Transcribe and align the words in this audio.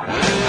you. 0.00 0.45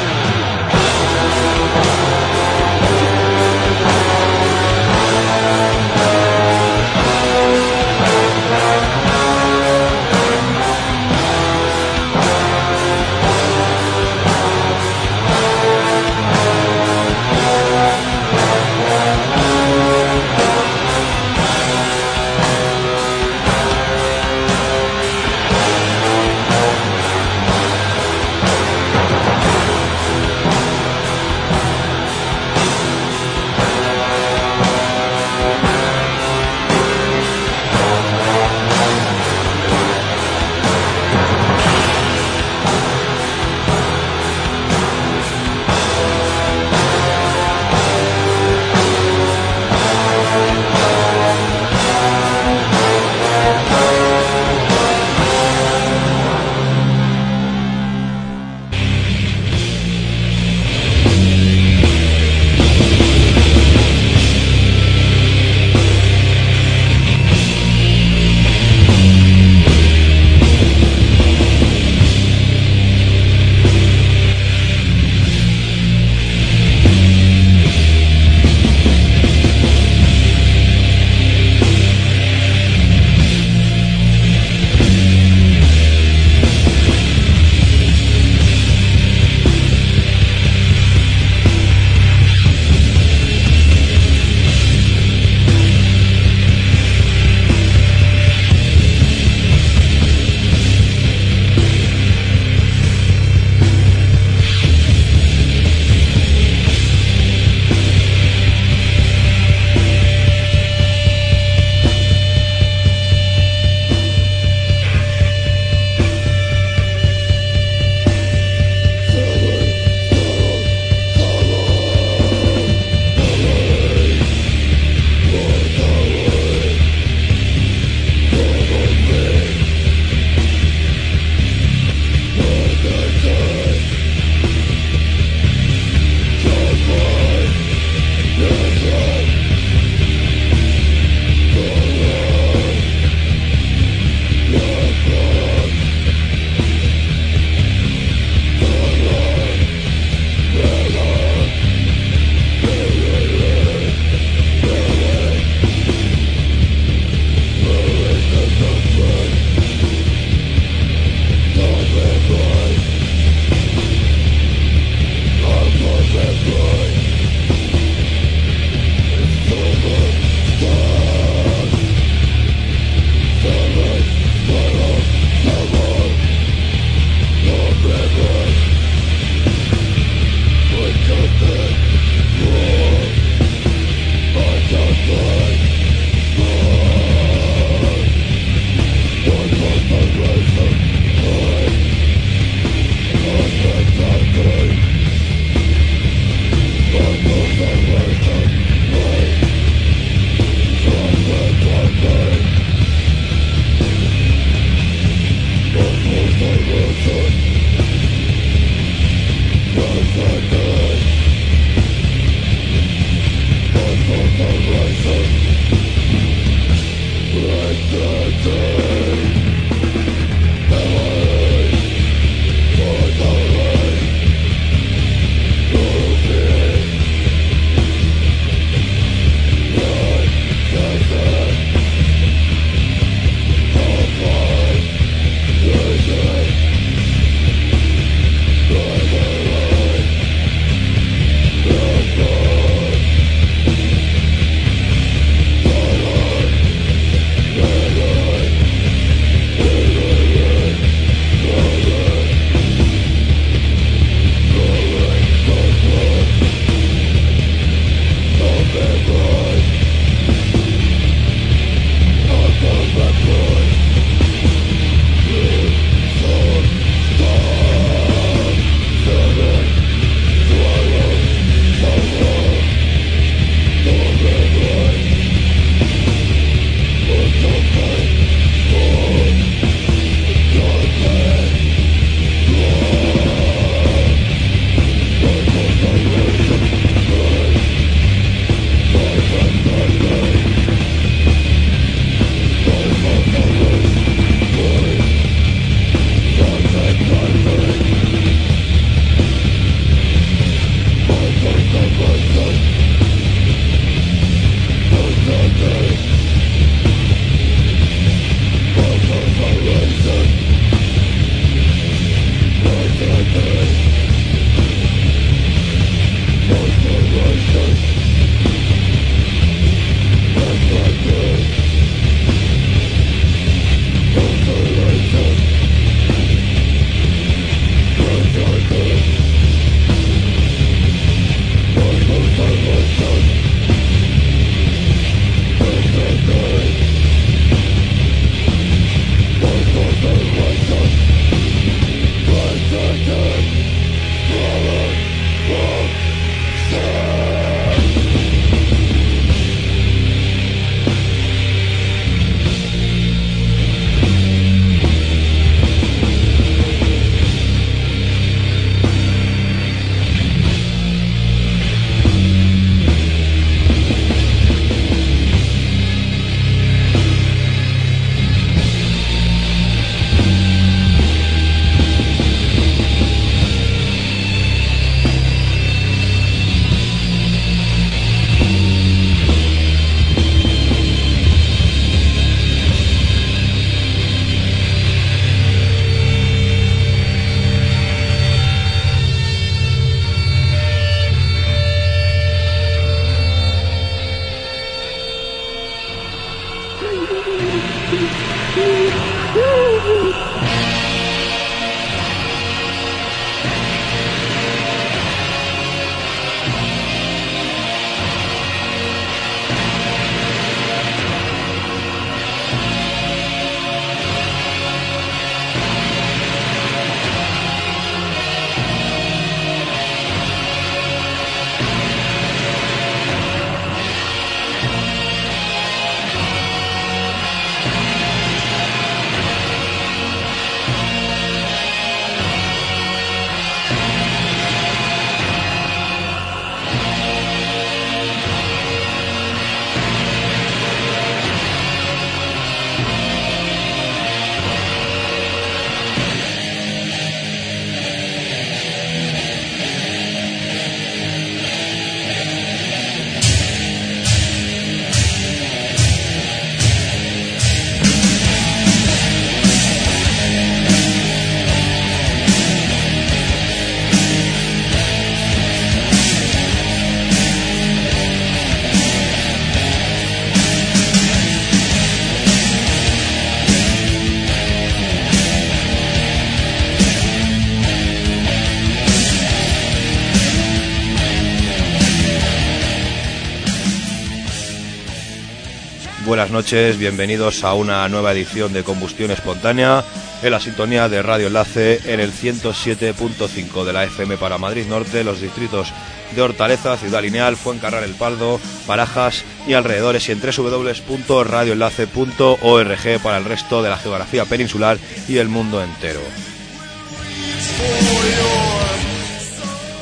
Buenas 486.27 486.45
noches, 486.45 486.77
bienvenidos 486.77 487.45
a 487.45 487.53
una 487.53 487.87
nueva 487.87 488.11
edición 488.11 488.51
de 488.51 488.63
Combustión 488.63 489.11
Espontánea 489.11 489.85
en 490.21 490.31
la 490.31 490.41
sintonía 490.41 490.89
de 490.89 491.01
Radio 491.01 491.27
Enlace 491.27 491.79
en 491.85 492.01
el 492.01 492.11
107.5 492.11 493.63
de 493.63 493.71
la 493.71 493.85
FM 493.85 494.17
para 494.17 494.37
Madrid 494.37 494.65
Norte, 494.67 495.05
los 495.05 495.21
distritos 495.21 495.71
de 496.13 496.21
Hortaleza, 496.21 496.75
Ciudad 496.75 497.01
Lineal, 497.01 497.37
Fuencarral 497.37 497.85
El 497.85 497.93
Paldo, 497.93 498.41
Barajas 498.67 499.23
y 499.47 499.53
alrededores 499.53 500.09
y 500.09 500.11
en 500.11 500.19
www.radioenlace.org 500.19 503.01
para 503.01 503.17
el 503.19 503.23
resto 503.23 503.63
de 503.63 503.69
la 503.69 503.77
geografía 503.77 504.25
peninsular 504.25 504.77
y 505.07 505.19
el 505.19 505.29
mundo 505.29 505.63
entero. 505.63 506.01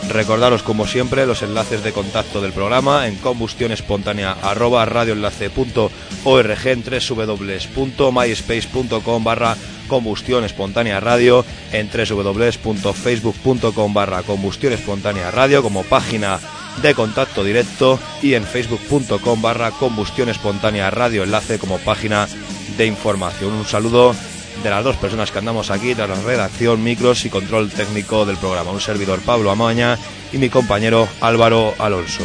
Recordaros 0.10 0.64
como 0.64 0.88
siempre 0.88 1.26
los 1.26 1.42
enlaces 1.42 1.84
de 1.84 1.92
contacto 1.92 2.40
del 2.42 2.54
programa 2.54 3.08
en 3.08 3.16
combustión 3.16 3.72
espontánea 3.72 4.38
arroba 4.42 4.86
radioenlace.org 4.86 6.68
en 6.68 6.84
www.myspace.com 6.84 9.24
barra 9.24 9.58
combustión 9.88 10.44
espontánea 10.44 11.00
radio 11.00 11.46
en 11.72 11.90
www.facebook.com 11.90 13.94
barra 13.94 14.24
combustión 14.24 14.74
espontánea 14.74 15.32
radio 15.32 15.62
como 15.62 15.84
página 15.84 16.40
de 16.82 16.94
contacto 16.94 17.44
directo 17.44 18.00
y 18.22 18.34
en 18.34 18.44
facebook.com 18.44 19.42
barra 19.42 19.72
combustión 19.72 20.28
espontánea 20.30 20.92
radio 20.92 21.24
enlace 21.24 21.60
como 21.60 21.78
página 21.80 22.28
de 22.78 22.86
información. 22.86 23.54
Un 23.54 23.66
saludo 23.66 24.16
de 24.64 24.70
las 24.70 24.84
dos 24.84 24.96
personas 24.98 25.32
que 25.32 25.40
andamos 25.40 25.72
aquí, 25.72 25.94
de 25.94 26.08
la 26.08 26.16
redacción, 26.16 26.84
micros 26.84 27.26
y 27.26 27.30
control 27.30 27.70
técnico 27.70 28.26
del 28.26 28.38
programa. 28.38 28.72
Un 28.72 28.82
servidor 28.82 29.20
Pablo 29.20 29.52
Amaña 29.52 29.98
y 30.32 30.38
mi 30.38 30.50
compañero 30.50 31.08
Álvaro 31.22 31.74
Alonso. 31.80 32.24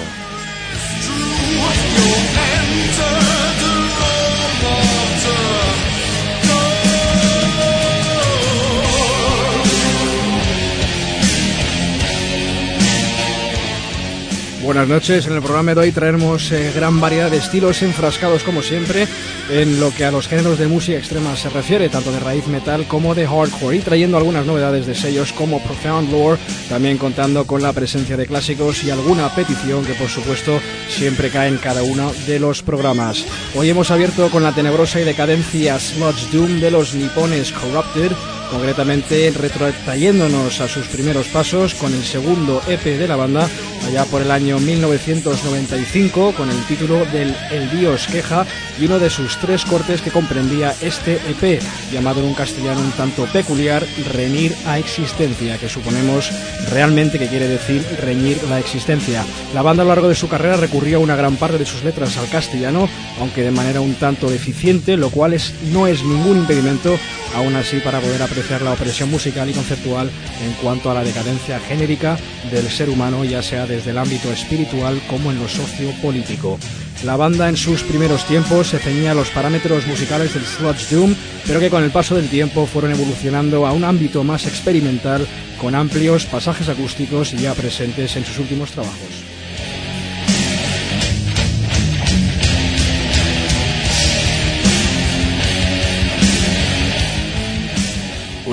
Buenas 14.70 14.87
noches, 14.87 15.26
en 15.26 15.32
el 15.32 15.42
programa 15.42 15.75
de 15.75 15.80
hoy 15.80 15.90
traemos 15.90 16.52
eh, 16.52 16.70
gran 16.72 17.00
variedad 17.00 17.28
de 17.28 17.38
estilos 17.38 17.82
enfrascados 17.82 18.44
como 18.44 18.62
siempre 18.62 19.08
en 19.50 19.80
lo 19.80 19.92
que 19.92 20.04
a 20.04 20.11
los 20.11 20.28
géneros 20.28 20.59
de 20.59 20.69
música 20.69 20.99
extrema 20.99 21.37
se 21.37 21.49
refiere, 21.49 21.88
tanto 21.88 22.12
de 22.12 22.21
raíz 22.21 22.47
metal 22.47 22.87
como 22.87 23.14
de 23.14 23.26
hardcore, 23.26 23.76
y 23.76 23.80
trayendo 23.80 24.16
algunas 24.16 24.47
novedades 24.47 24.87
de 24.87 24.95
sellos 24.95 25.33
como 25.33 25.61
Profound 25.61 26.11
Lore, 26.12 26.40
también 26.69 26.99
contando 26.99 27.47
con 27.47 27.62
la 27.62 27.73
presencia 27.73 28.16
de 28.16 28.26
clásicos 28.26 28.85
y 28.85 28.90
alguna 28.90 29.35
petición 29.35 29.85
que 29.85 29.95
por 29.95 30.09
supuesto 30.09 30.61
siempre 30.88 31.30
cae 31.30 31.49
en 31.49 31.59
cada 31.59 31.83
uno 31.83 32.12
de 32.26 32.38
los 32.38 32.62
programas. 32.62 33.25
Hoy 33.57 33.69
hemos 33.71 33.90
abierto 33.90 34.30
con 34.30 34.42
la 34.42 34.54
tenebrosa 34.54 35.00
y 35.00 35.04
decadencia 35.04 35.78
Sludge 35.80 36.30
Doom 36.30 36.61
de 36.61 36.71
los 36.71 36.95
nipones 36.95 37.52
Corrupted, 37.52 38.12
concretamente 38.50 39.30
retrotrayéndonos 39.30 40.61
a 40.61 40.69
sus 40.69 40.87
primeros 40.88 41.28
pasos 41.28 41.75
con 41.75 41.95
el 41.95 42.02
segundo 42.02 42.61
EP 42.69 42.83
de 42.83 43.09
la 43.09 43.16
banda 43.16 43.49
allá 43.87 44.04
por 44.04 44.23
el 44.23 44.30
año 44.30 44.59
1995 44.59 46.35
con 46.37 46.50
el 46.50 46.62
título 46.64 47.04
del 47.07 47.35
El 47.50 47.71
Dios 47.71 48.07
queja 48.07 48.47
y 48.78 48.87
uno 48.87 48.99
de 48.99 49.11
sus 49.11 49.37
tres 49.38 49.64
cortes 49.64 50.02
que 50.02 50.11
comprendía 50.11 50.75
este 50.80 51.14
EP 51.14 51.62
llamado 51.92 52.21
en 52.21 52.26
un 52.26 52.35
castellano 52.35 52.80
un 52.80 52.92
tanto 52.92 53.25
peculiar 53.26 53.87
Reñir 54.12 54.54
a 54.66 54.78
existencia 54.78 55.59
que 55.59 55.69
suponemos 55.69 56.30
realmente 56.71 57.19
que 57.19 57.28
quiere 57.28 57.49
decir 57.49 57.85
reñir 58.00 58.42
la 58.49 58.59
existencia. 58.59 59.25
La 59.54 59.62
banda 59.62 59.83
a 59.83 59.87
lo 59.87 59.90
largo 59.95 60.09
de 60.09 60.14
su 60.14 60.28
carrera 60.28 60.57
recurrió 60.57 60.99
a 60.99 61.00
una 61.00 61.16
gran 61.16 61.37
parte 61.37 61.59
de 61.59 61.66
sus 61.66 61.85
letras 61.85 62.16
al 62.16 62.28
castellano 62.28 62.88
aunque 63.21 63.42
de 63.42 63.50
manera 63.50 63.80
un 63.80 63.95
tanto 63.95 64.30
deficiente 64.30 64.97
lo 64.97 65.11
cual 65.11 65.35
es, 65.35 65.54
no 65.73 65.87
es 65.87 66.02
ningún 66.02 66.38
impedimento 66.38 66.99
aún 67.34 67.54
así 67.56 67.78
para 67.80 68.00
poder 68.00 68.22
apreciar 68.22 68.62
la 68.62 68.72
opresión 68.72 69.10
musical 69.10 69.49
y 69.49 69.52
conceptual 69.52 70.10
en 70.44 70.52
cuanto 70.62 70.90
a 70.90 70.94
la 70.94 71.04
decadencia 71.04 71.60
genérica 71.60 72.18
del 72.50 72.68
ser 72.68 72.90
humano, 72.90 73.25
ya 73.25 73.42
sea 73.42 73.66
desde 73.66 73.90
el 73.90 73.99
ámbito 73.99 74.30
espiritual 74.32 75.00
como 75.08 75.30
en 75.30 75.38
lo 75.38 75.49
sociopolítico. 75.49 76.58
La 77.04 77.16
banda 77.16 77.49
en 77.49 77.56
sus 77.56 77.82
primeros 77.82 78.26
tiempos 78.26 78.68
se 78.68 78.78
ceñía 78.78 79.12
a 79.12 79.14
los 79.14 79.30
parámetros 79.30 79.87
musicales 79.87 80.34
del 80.34 80.44
sludge 80.44 80.90
doom, 80.90 81.14
pero 81.46 81.58
que 81.58 81.70
con 81.70 81.82
el 81.82 81.90
paso 81.90 82.14
del 82.14 82.28
tiempo 82.28 82.66
fueron 82.66 82.92
evolucionando 82.92 83.66
a 83.66 83.72
un 83.72 83.84
ámbito 83.84 84.22
más 84.22 84.46
experimental 84.46 85.26
con 85.58 85.75
amplios 85.75 86.26
pasajes 86.26 86.68
acústicos 86.68 87.32
ya 87.32 87.54
presentes 87.54 88.16
en 88.16 88.25
sus 88.25 88.38
últimos 88.38 88.70
trabajos. 88.72 89.29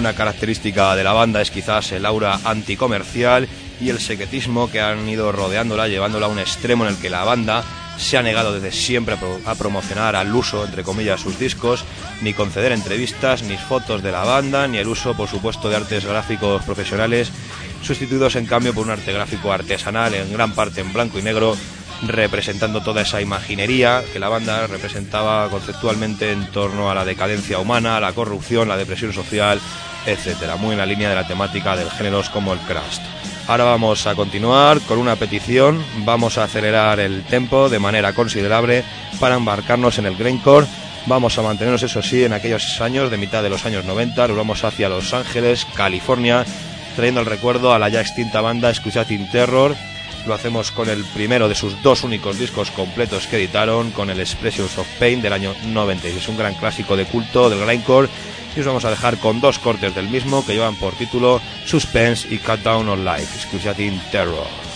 Una 0.07 0.15
característica 0.15 0.95
de 0.95 1.03
la 1.03 1.11
banda 1.11 1.41
es 1.41 1.51
quizás 1.51 1.91
el 1.91 2.05
aura 2.05 2.39
anticomercial 2.45 3.45
y 3.81 3.89
el 3.89 3.99
secretismo 3.99 4.71
que 4.71 4.79
han 4.79 5.09
ido 5.09 5.33
rodeándola, 5.33 5.89
llevándola 5.89 6.27
a 6.27 6.29
un 6.29 6.39
extremo 6.39 6.85
en 6.85 6.91
el 6.91 6.97
que 6.97 7.09
la 7.09 7.25
banda 7.25 7.61
se 7.97 8.17
ha 8.17 8.21
negado 8.23 8.53
desde 8.53 8.71
siempre 8.71 9.17
a, 9.45 9.55
promocionar 9.55 10.15
al 10.15 10.33
uso, 10.33 10.63
entre 10.63 10.83
comillas, 10.83 11.19
sus 11.19 11.37
discos, 11.37 11.83
ni 12.21 12.33
conceder 12.33 12.71
entrevistas, 12.71 13.43
ni 13.43 13.57
fotos 13.57 14.01
de 14.01 14.13
la 14.13 14.23
banda, 14.23 14.65
ni 14.69 14.77
el 14.77 14.87
uso, 14.87 15.13
por 15.13 15.27
supuesto, 15.27 15.69
de 15.69 15.75
artes 15.75 16.05
gráficos 16.05 16.63
profesionales, 16.63 17.29
sustituidos 17.83 18.37
en 18.37 18.45
cambio 18.45 18.73
por 18.73 18.85
un 18.85 18.91
arte 18.91 19.11
gráfico 19.11 19.51
artesanal, 19.51 20.13
en 20.13 20.31
gran 20.31 20.53
parte 20.53 20.79
en 20.79 20.93
blanco 20.93 21.19
y 21.19 21.21
negro, 21.21 21.57
representando 22.03 22.81
toda 22.81 23.01
esa 23.01 23.21
imaginería 23.21 24.03
que 24.13 24.19
la 24.19 24.29
banda 24.29 24.67
representaba 24.67 25.49
conceptualmente 25.49 26.31
en 26.31 26.45
torno 26.51 26.91
a 26.91 26.95
la 26.95 27.05
decadencia 27.05 27.59
humana, 27.59 27.99
la 27.99 28.13
corrupción, 28.13 28.67
la 28.67 28.77
depresión 28.77 29.13
social, 29.13 29.59
etcétera, 30.05 30.55
muy 30.55 30.73
en 30.73 30.77
la 30.77 30.85
línea 30.85 31.09
de 31.09 31.15
la 31.15 31.27
temática 31.27 31.75
del 31.75 31.89
géneros 31.89 32.29
como 32.29 32.53
el 32.53 32.59
crust. 32.59 33.01
Ahora 33.47 33.63
vamos 33.63 34.05
a 34.07 34.15
continuar 34.15 34.81
con 34.81 34.99
una 34.99 35.15
petición, 35.15 35.83
vamos 35.99 36.37
a 36.37 36.43
acelerar 36.43 36.99
el 36.99 37.23
tempo 37.23 37.69
de 37.69 37.79
manera 37.79 38.13
considerable 38.13 38.83
para 39.19 39.35
embarcarnos 39.35 39.97
en 39.99 40.05
el 40.05 40.17
Grindcore. 40.17 40.67
Vamos 41.05 41.37
a 41.37 41.41
mantenernos, 41.41 41.83
eso 41.83 42.01
sí, 42.01 42.25
en 42.25 42.33
aquellos 42.33 42.81
años 42.81 43.09
de 43.09 43.17
mitad 43.17 43.41
de 43.41 43.49
los 43.49 43.65
años 43.65 43.85
90, 43.85 44.27
nos 44.27 44.35
vamos 44.35 44.65
hacia 44.65 44.89
Los 44.89 45.13
Ángeles, 45.13 45.65
California, 45.75 46.45
trayendo 46.97 47.21
el 47.21 47.25
recuerdo 47.25 47.73
a 47.73 47.79
la 47.79 47.87
ya 47.87 48.01
extinta 48.01 48.41
banda 48.41 48.73
Scusating 48.73 49.31
Terror. 49.31 49.75
Lo 50.27 50.33
hacemos 50.33 50.71
con 50.71 50.89
el 50.89 51.05
primero 51.05 51.47
de 51.47 51.55
sus 51.55 51.81
dos 51.81 52.03
únicos 52.03 52.37
discos 52.37 52.69
completos 52.71 53.27
que 53.27 53.37
editaron, 53.37 53.91
con 53.91 54.09
el 54.09 54.19
Expressions 54.19 54.77
of 54.77 54.87
Pain 54.99 55.21
del 55.21 55.31
año 55.31 55.55
96. 55.67 56.27
Un 56.27 56.37
gran 56.37 56.53
clásico 56.55 56.97
de 56.97 57.05
culto 57.05 57.49
del 57.49 57.65
grindcore 57.65 58.09
y 58.53 58.59
os 58.59 58.65
vamos 58.65 58.83
a 58.83 58.89
dejar 58.89 59.17
con 59.19 59.39
dos 59.39 59.57
cortes 59.57 59.95
del 59.95 60.09
mismo 60.09 60.45
que 60.45 60.53
llevan 60.53 60.75
por 60.75 60.93
título 60.95 61.39
Suspense 61.65 62.27
y 62.29 62.39
Cut 62.39 62.59
Down 62.59 62.89
on 62.89 63.05
Life, 63.05 63.37
Excruciating 63.37 64.01
Terror. 64.11 64.66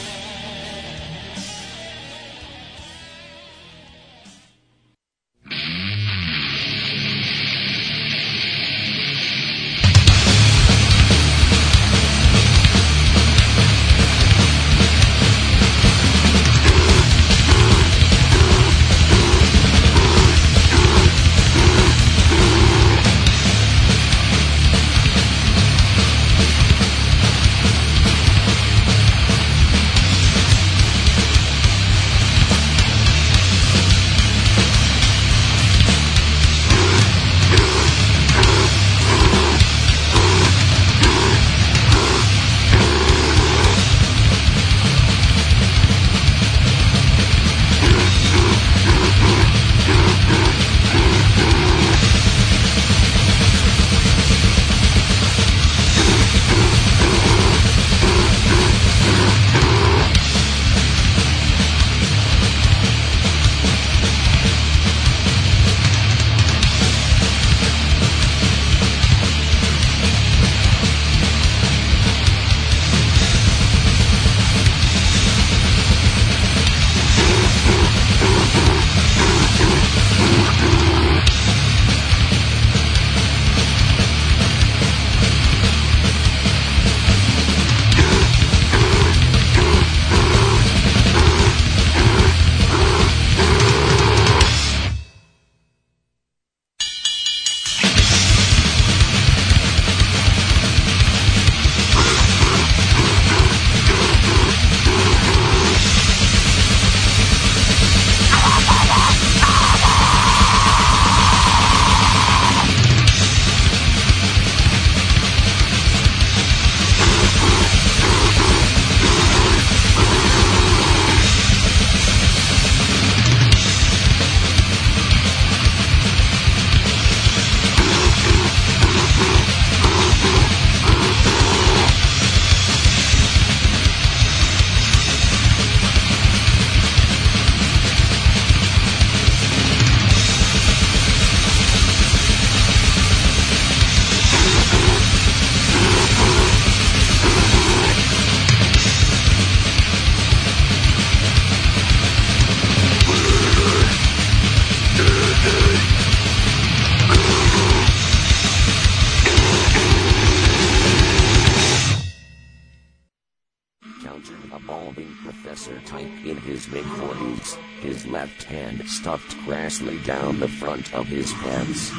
Down 170.06 170.40
the 170.40 170.48
front 170.48 170.94
of 170.94 171.08
his 171.08 171.32
pants. 171.34 171.92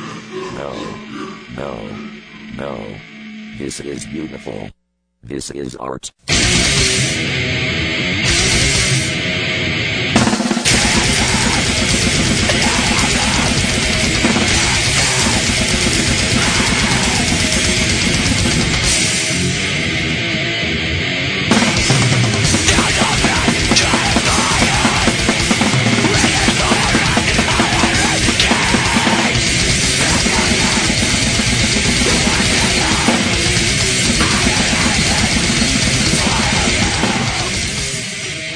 No, 0.54 0.72
no, 1.56 1.96
no. 2.56 2.96
This 3.58 3.80
is 3.80 4.04
beautiful. 4.06 4.70
This 5.22 5.50
is 5.50 5.76
art. 5.76 6.12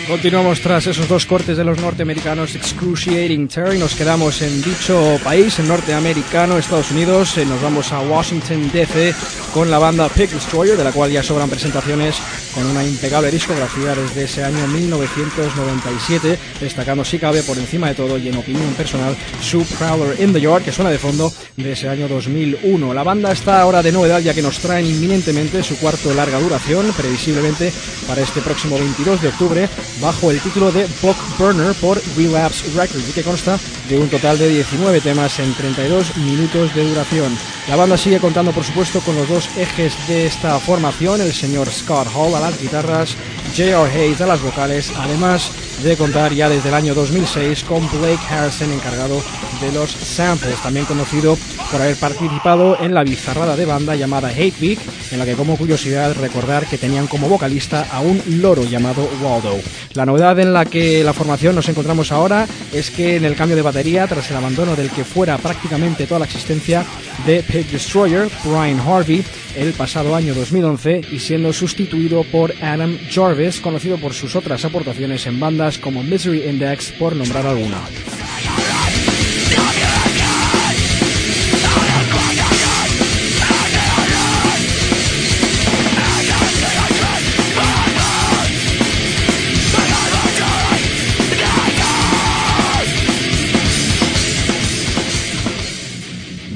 Continuamos 0.08 0.60
tras 0.60 0.86
esos 0.86 1.08
dos 1.08 1.26
cortes 1.26 1.56
de 1.56 1.64
los 1.64 1.80
norteamericanos 1.80 2.54
Excruciating 2.54 3.48
Terry. 3.48 3.76
Nos 3.76 3.96
quedamos 3.96 4.40
en 4.40 4.62
dicho 4.62 5.18
país, 5.24 5.58
en 5.58 5.66
norteamericano, 5.66 6.58
Estados 6.58 6.92
Unidos. 6.92 7.36
Eh, 7.38 7.44
nos 7.44 7.60
vamos 7.60 7.90
a 7.90 8.00
Washington 8.02 8.70
DC 8.72 9.12
con 9.52 9.68
la 9.68 9.80
banda 9.80 10.08
Pig 10.08 10.30
Destroyer, 10.30 10.76
de 10.76 10.84
la 10.84 10.92
cual 10.92 11.10
ya 11.10 11.24
sobran 11.24 11.50
presentaciones 11.50 12.16
con 12.54 12.64
una 12.66 12.84
impecable 12.84 13.30
discografía 13.32 13.94
desde 13.96 14.24
ese 14.24 14.44
año 14.44 14.66
1997, 14.68 16.38
destacando 16.60 17.04
si 17.04 17.18
cabe 17.18 17.42
por 17.42 17.58
encima 17.58 17.88
de 17.88 17.94
todo 17.94 18.16
y 18.16 18.28
en 18.28 18.36
opinión 18.36 18.72
personal 18.74 19.16
su 19.42 19.64
Prowler 19.64 20.20
in 20.20 20.32
the 20.32 20.40
Yard, 20.40 20.62
que 20.62 20.72
suena 20.72 20.90
de 20.90 20.98
fondo 20.98 21.32
de 21.56 21.72
ese 21.72 21.88
año 21.88 22.06
2001. 22.06 22.94
La 22.94 23.02
banda 23.02 23.32
está 23.32 23.60
ahora 23.60 23.82
de 23.82 23.92
novedad 23.92 24.20
ya 24.20 24.32
que 24.34 24.42
nos 24.42 24.58
traen 24.58 24.86
inminentemente 24.86 25.62
su 25.62 25.76
cuarto 25.78 26.14
larga 26.14 26.38
duración, 26.38 26.92
previsiblemente 26.96 27.72
para 28.06 28.22
este 28.22 28.40
próximo 28.40 28.78
22 28.78 29.20
de 29.20 29.28
octubre, 29.28 29.68
bajo 30.00 30.30
el 30.30 30.40
título 30.40 30.72
de 30.72 30.86
Book 31.02 31.16
Burner 31.38 31.74
por 31.74 32.00
Relapse 32.16 32.66
Records 32.74 33.08
y 33.08 33.12
que 33.12 33.22
consta 33.22 33.58
de 33.88 33.98
un 33.98 34.08
total 34.08 34.38
de 34.38 34.48
19 34.48 35.00
temas 35.00 35.38
en 35.38 35.54
32 35.54 36.16
minutos 36.18 36.74
de 36.74 36.88
duración. 36.88 37.36
La 37.68 37.76
banda 37.76 37.96
sigue 37.96 38.20
contando 38.20 38.52
por 38.52 38.64
supuesto 38.64 39.00
con 39.00 39.16
los 39.16 39.28
dos 39.28 39.48
ejes 39.56 39.94
de 40.08 40.26
esta 40.26 40.58
formación, 40.60 41.20
el 41.20 41.32
señor 41.32 41.70
Scott 41.70 42.08
Hall 42.14 42.34
a 42.34 42.40
las 42.40 42.60
guitarras, 42.60 43.16
J.R. 43.56 43.90
Hayes 43.90 44.20
a 44.20 44.26
las 44.26 44.40
vocales, 44.40 44.92
además 44.96 45.50
de 45.86 45.96
contar 45.96 46.34
ya 46.34 46.48
desde 46.48 46.68
el 46.68 46.74
año 46.74 46.94
2006 46.94 47.62
con 47.62 47.80
Blake 48.00 48.18
Harrison 48.28 48.72
encargado 48.72 49.22
de 49.60 49.70
los 49.70 49.88
samples, 49.90 50.60
también 50.60 50.84
conocido 50.84 51.38
por 51.70 51.80
haber 51.80 51.94
participado 51.94 52.76
en 52.80 52.92
la 52.92 53.04
bizarrada 53.04 53.54
de 53.54 53.66
banda 53.66 53.94
llamada 53.94 54.30
Hate 54.30 54.60
Week, 54.60 54.80
en 55.12 55.18
la 55.20 55.24
que 55.24 55.34
como 55.34 55.56
curiosidad 55.56 56.16
recordar 56.16 56.66
que 56.66 56.76
tenían 56.76 57.06
como 57.06 57.28
vocalista 57.28 57.86
a 57.92 58.00
un 58.00 58.20
loro 58.40 58.64
llamado 58.64 59.08
Waldo. 59.22 59.60
La 59.94 60.04
novedad 60.04 60.40
en 60.40 60.52
la 60.52 60.64
que 60.64 61.04
la 61.04 61.12
formación 61.12 61.54
nos 61.54 61.68
encontramos 61.68 62.10
ahora 62.10 62.48
es 62.72 62.90
que 62.90 63.16
en 63.16 63.24
el 63.24 63.36
cambio 63.36 63.56
de 63.56 63.62
batería, 63.62 64.08
tras 64.08 64.28
el 64.30 64.36
abandono 64.36 64.74
del 64.74 64.90
que 64.90 65.04
fuera 65.04 65.38
prácticamente 65.38 66.06
toda 66.06 66.20
la 66.20 66.26
existencia 66.26 66.84
de 67.24 67.44
Pig 67.44 67.70
Destroyer, 67.70 68.28
Brian 68.44 68.80
Harvey, 68.80 69.24
el 69.56 69.72
pasado 69.72 70.14
año 70.14 70.34
2011 70.34 71.02
y 71.10 71.18
siendo 71.18 71.52
sustituido 71.52 72.24
por 72.24 72.54
Adam 72.60 72.98
Jarvis, 73.10 73.60
conocido 73.60 73.96
por 73.96 74.12
sus 74.12 74.36
otras 74.36 74.64
aportaciones 74.64 75.26
en 75.26 75.40
bandas 75.40 75.75
como 75.78 76.02
Misery 76.02 76.48
Index, 76.48 76.90
por 76.92 77.14
nombrar 77.14 77.46
alguna. 77.46 77.80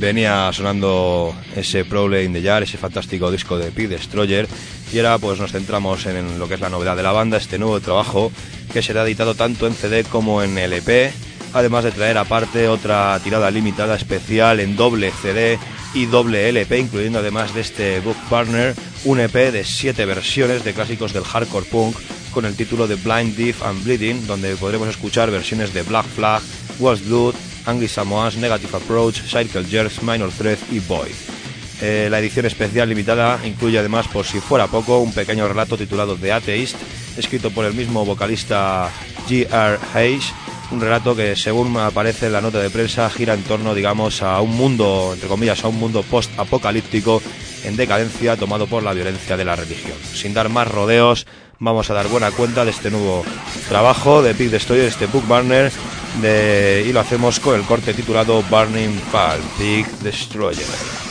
Venía 0.01 0.51
sonando 0.53 1.35
ese 1.55 1.85
Prowler 1.85 2.25
in 2.25 2.33
the 2.33 2.41
Yard, 2.41 2.63
ese 2.63 2.79
fantástico 2.79 3.31
disco 3.31 3.59
de 3.59 3.71
Pig 3.71 3.89
Destroyer, 3.89 4.49
y 4.93 4.99
ahora 4.99 5.19
pues 5.19 5.39
nos 5.39 5.53
centramos 5.53 6.07
en 6.07 6.39
lo 6.39 6.49
que 6.49 6.55
es 6.55 6.61
la 6.61 6.71
novedad 6.71 6.97
de 6.97 7.03
la 7.03 7.13
banda, 7.13 7.37
este 7.37 7.59
nuevo 7.59 7.79
trabajo 7.81 8.33
que 8.73 8.83
será 8.83 9.05
editado 9.05 9.35
tanto 9.35 9.67
en 9.67 9.75
CD 9.75 10.05
como 10.05 10.43
en 10.43 10.57
LP, 10.57 11.13
además 11.53 11.85
de 11.85 11.93
traer 11.93 12.17
aparte 12.17 12.67
otra 12.67 13.21
tirada 13.23 13.51
limitada 13.51 13.95
especial 13.95 14.61
en 14.61 14.75
doble 14.75 15.13
CD 15.23 15.59
y 15.93 16.07
doble 16.07 16.49
LP, 16.49 16.79
incluyendo 16.79 17.19
además 17.19 17.55
de 17.55 17.61
este 17.61 18.01
Book 18.01 18.17
Partner 18.31 18.75
un 19.05 19.21
EP 19.21 19.35
de 19.53 19.65
siete 19.65 20.07
versiones 20.07 20.65
de 20.65 20.73
clásicos 20.73 21.13
del 21.13 21.25
hardcore 21.25 21.67
punk 21.67 21.97
con 22.33 22.47
el 22.47 22.57
título 22.57 22.87
de 22.87 22.95
Blind, 22.95 23.37
Deaf 23.37 23.63
and 23.63 23.85
Bleeding, 23.85 24.27
donde 24.27 24.57
podremos 24.57 24.89
escuchar 24.89 25.31
versiones 25.31 25.75
de 25.75 25.83
Black 25.83 26.07
Flag, 26.07 26.41
Was 26.79 27.05
Blood, 27.05 27.35
Angry 27.67 27.89
Samoans, 27.89 28.37
Negative 28.37 28.77
Approach, 28.77 29.23
Cycle 29.23 29.65
Jerks, 29.65 30.03
Minor 30.03 30.31
Threat 30.31 30.59
y 30.71 30.81
Boy. 30.81 31.11
Eh, 31.83 32.09
la 32.11 32.19
edición 32.19 32.45
especial 32.45 32.89
limitada 32.89 33.41
incluye 33.45 33.79
además, 33.79 34.07
por 34.09 34.27
si 34.27 34.41
fuera 34.41 34.67
poco, 34.67 34.99
un 34.99 35.13
pequeño 35.13 35.49
relato 35.49 35.79
titulado 35.79 36.17
The 36.17 36.33
Atheist, 36.33 36.77
escrito 37.17 37.51
por 37.51 37.65
el 37.65 37.73
mismo 37.73 38.05
vocalista 38.05 38.91
G.R. 39.29 39.79
Hayes, 39.95 40.33
un 40.71 40.81
relato 40.81 41.17
que 41.17 41.35
según 41.37 41.77
aparece 41.79 42.27
en 42.27 42.33
la 42.33 42.41
nota 42.41 42.61
de 42.61 42.71
prensa 42.71 43.09
gira 43.09 43.35
en 43.35 43.43
torno, 43.43 43.75
digamos, 43.75 44.23
a 44.23 44.41
un 44.41 44.57
mundo, 44.57 45.11
entre 45.15 45.29
comillas, 45.29 45.65
a 45.65 45.69
un 45.69 45.79
mundo 45.79 46.03
post-apocalíptico 46.03 47.23
en 47.65 47.77
decadencia 47.77 48.37
tomado 48.37 48.67
por 48.67 48.83
la 48.83 48.93
violencia 48.93 49.37
de 49.37 49.45
la 49.45 49.57
religión. 49.57 49.97
Sin 50.13 50.35
dar 50.35 50.49
más 50.49 50.69
rodeos, 50.69 51.27
vamos 51.61 51.91
a 51.91 51.95
dar 51.95 52.09
buena 52.09 52.31
cuenta 52.33 52.65
de 52.65 52.73
este 52.73 52.91
nuevo 52.91 53.25
trabajo 53.69 54.23
de 54.23 54.33
Big 54.33 54.51
Destroyer, 54.51 54.87
este 54.87 55.07
Book 55.07 55.27
Burner, 55.27 55.71
y 56.85 56.93
lo 56.93 57.01
hacemos 57.01 57.39
con 57.39 57.55
el 57.55 57.63
corte 57.63 57.95
titulado 57.95 58.43
Burning 58.43 58.99
Pal, 59.13 59.41
Big 59.59 59.87
Destroyer. 59.99 61.10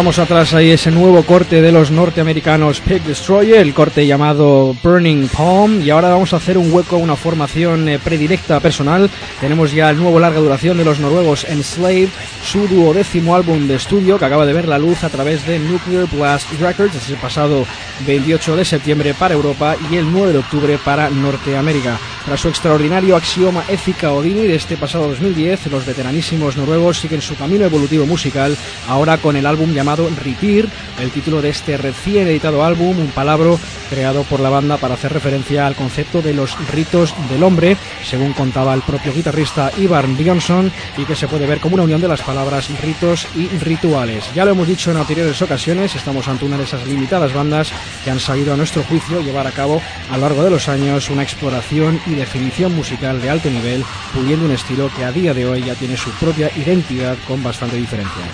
Dejamos 0.00 0.18
atrás 0.18 0.54
ahí 0.54 0.70
ese 0.70 0.90
nuevo 0.90 1.22
corte 1.24 1.60
de 1.60 1.72
los 1.72 1.90
norteamericanos 1.90 2.80
Pig 2.80 3.02
Destroyer, 3.02 3.60
el 3.60 3.74
corte 3.74 4.06
llamado 4.06 4.74
Burning 4.82 5.28
Palm, 5.28 5.82
y 5.82 5.90
ahora 5.90 6.08
vamos 6.08 6.32
a 6.32 6.38
hacer 6.38 6.56
un 6.56 6.72
hueco 6.72 6.96
a 6.96 7.00
una 7.00 7.16
formación 7.16 7.86
eh, 7.86 7.98
personal. 7.98 9.10
Tenemos 9.42 9.72
ya 9.72 9.90
el 9.90 9.98
nuevo 9.98 10.18
larga 10.18 10.40
duración 10.40 10.78
de 10.78 10.86
los 10.86 11.00
noruegos 11.00 11.44
Enslaved, 11.44 12.08
su 12.42 12.66
duodécimo 12.66 13.34
álbum 13.34 13.68
de 13.68 13.74
estudio 13.74 14.18
que 14.18 14.24
acaba 14.24 14.46
de 14.46 14.54
ver 14.54 14.66
la 14.66 14.78
luz 14.78 15.04
a 15.04 15.10
través 15.10 15.46
de 15.46 15.58
Nuclear 15.58 16.06
Blast 16.10 16.50
Records, 16.58 16.94
es 16.94 17.10
el 17.10 17.16
pasado 17.16 17.66
28 18.06 18.56
de 18.56 18.64
septiembre 18.64 19.12
para 19.12 19.34
Europa 19.34 19.76
y 19.90 19.96
el 19.96 20.10
9 20.10 20.32
de 20.32 20.38
octubre 20.38 20.78
para 20.82 21.10
Norteamérica. 21.10 21.98
Tras 22.24 22.40
su 22.40 22.48
extraordinario 22.48 23.16
axioma 23.16 23.64
ética 23.68 24.12
Odini 24.12 24.46
de 24.46 24.54
este 24.54 24.76
pasado 24.76 25.08
2010, 25.08 25.66
los 25.66 25.84
veteranísimos 25.84 26.56
noruegos 26.56 26.98
siguen 26.98 27.20
su 27.20 27.34
camino 27.34 27.64
evolutivo 27.64 28.06
musical, 28.06 28.56
ahora 28.88 29.18
con 29.18 29.36
el 29.36 29.46
álbum 29.46 29.72
llamado 29.72 29.89
Repeat, 29.96 30.66
el 31.00 31.10
título 31.10 31.42
de 31.42 31.48
este 31.48 31.76
recién 31.76 32.28
editado 32.28 32.64
álbum, 32.64 32.98
un 32.98 33.08
palabra 33.08 33.40
creado 33.88 34.22
por 34.24 34.38
la 34.40 34.50
banda 34.50 34.76
para 34.76 34.94
hacer 34.94 35.12
referencia 35.12 35.66
al 35.66 35.74
concepto 35.74 36.22
de 36.22 36.34
los 36.34 36.56
ritos 36.70 37.14
del 37.28 37.42
hombre, 37.42 37.76
según 38.04 38.32
contaba 38.32 38.74
el 38.74 38.82
propio 38.82 39.12
guitarrista 39.12 39.72
Ivar 39.78 40.06
Bjornsson, 40.06 40.70
y 40.96 41.04
que 41.04 41.16
se 41.16 41.26
puede 41.26 41.46
ver 41.46 41.58
como 41.58 41.74
una 41.74 41.84
unión 41.84 42.00
de 42.00 42.08
las 42.08 42.22
palabras 42.22 42.68
ritos 42.82 43.26
y 43.34 43.48
rituales. 43.58 44.24
Ya 44.34 44.44
lo 44.44 44.52
hemos 44.52 44.68
dicho 44.68 44.90
en 44.90 44.98
anteriores 44.98 45.40
ocasiones, 45.42 45.94
estamos 45.96 46.28
ante 46.28 46.44
una 46.44 46.56
de 46.56 46.64
esas 46.64 46.86
limitadas 46.86 47.32
bandas 47.32 47.72
que 48.04 48.10
han 48.10 48.20
sabido 48.20 48.54
a 48.54 48.56
nuestro 48.56 48.82
juicio 48.84 49.20
llevar 49.20 49.46
a 49.46 49.52
cabo 49.52 49.82
a 50.10 50.16
lo 50.16 50.22
largo 50.22 50.44
de 50.44 50.50
los 50.50 50.68
años 50.68 51.10
una 51.10 51.22
exploración 51.22 52.00
y 52.06 52.14
definición 52.14 52.74
musical 52.74 53.20
de 53.20 53.30
alto 53.30 53.50
nivel, 53.50 53.84
puliendo 54.14 54.44
un 54.46 54.52
estilo 54.52 54.90
que 54.96 55.04
a 55.04 55.12
día 55.12 55.34
de 55.34 55.46
hoy 55.46 55.64
ya 55.64 55.74
tiene 55.74 55.96
su 55.96 56.10
propia 56.12 56.50
identidad 56.56 57.16
con 57.26 57.42
bastante 57.42 57.76
diferencia. 57.76 58.24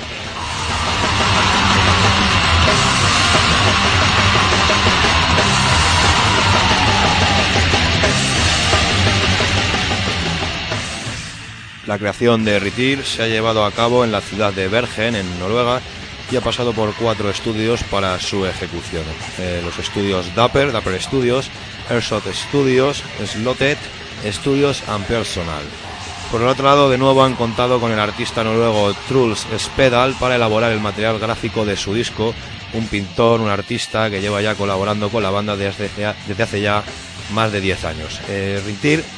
La 11.87 11.99
creación 11.99 12.45
de 12.45 12.59
Ritir 12.59 13.05
se 13.05 13.23
ha 13.23 13.29
llevado 13.29 13.65
a 13.65 13.71
cabo 13.71 14.05
en 14.05 14.11
la 14.11 14.21
ciudad 14.21 14.53
de 14.53 14.67
Bergen, 14.67 15.15
en 15.15 15.39
Noruega, 15.39 15.81
y 16.33 16.37
ha 16.37 16.41
pasado 16.41 16.73
por 16.73 16.93
cuatro 16.95 17.31
estudios 17.31 17.85
para 17.85 18.19
su 18.19 18.45
ejecución. 18.45 19.05
Eh, 19.39 19.61
los 19.65 19.79
estudios 19.79 20.35
Dapper, 20.35 20.73
Dapper 20.73 21.01
Studios, 21.01 21.49
Airshot 21.89 22.25
Studios, 22.33 23.05
Slotted 23.25 23.79
Studios 24.25 24.83
and 24.89 25.05
Personal. 25.07 25.63
Por 26.33 26.43
el 26.43 26.49
otro 26.49 26.65
lado, 26.65 26.91
de 26.91 26.99
nuevo 26.99 27.23
han 27.23 27.37
contado 27.37 27.79
con 27.79 27.93
el 27.93 28.01
artista 28.01 28.43
noruego 28.43 28.93
Truls 29.07 29.47
Spedal 29.57 30.17
para 30.19 30.35
elaborar 30.35 30.73
el 30.73 30.81
material 30.81 31.21
gráfico 31.21 31.65
de 31.65 31.77
su 31.77 31.95
disco, 31.95 32.35
un 32.73 32.89
pintor, 32.89 33.41
un 33.41 33.49
artista 33.49 34.11
que 34.11 34.21
lleva 34.21 34.43
ya 34.43 34.57
colaborando 34.57 35.09
con 35.09 35.23
la 35.23 35.31
banda 35.31 35.57
desde 35.57 35.87
hace 36.43 36.61
ya 36.61 36.83
más 37.33 37.53
de 37.53 37.61
10 37.61 37.85
años. 37.85 38.21
Eh, 38.29 38.61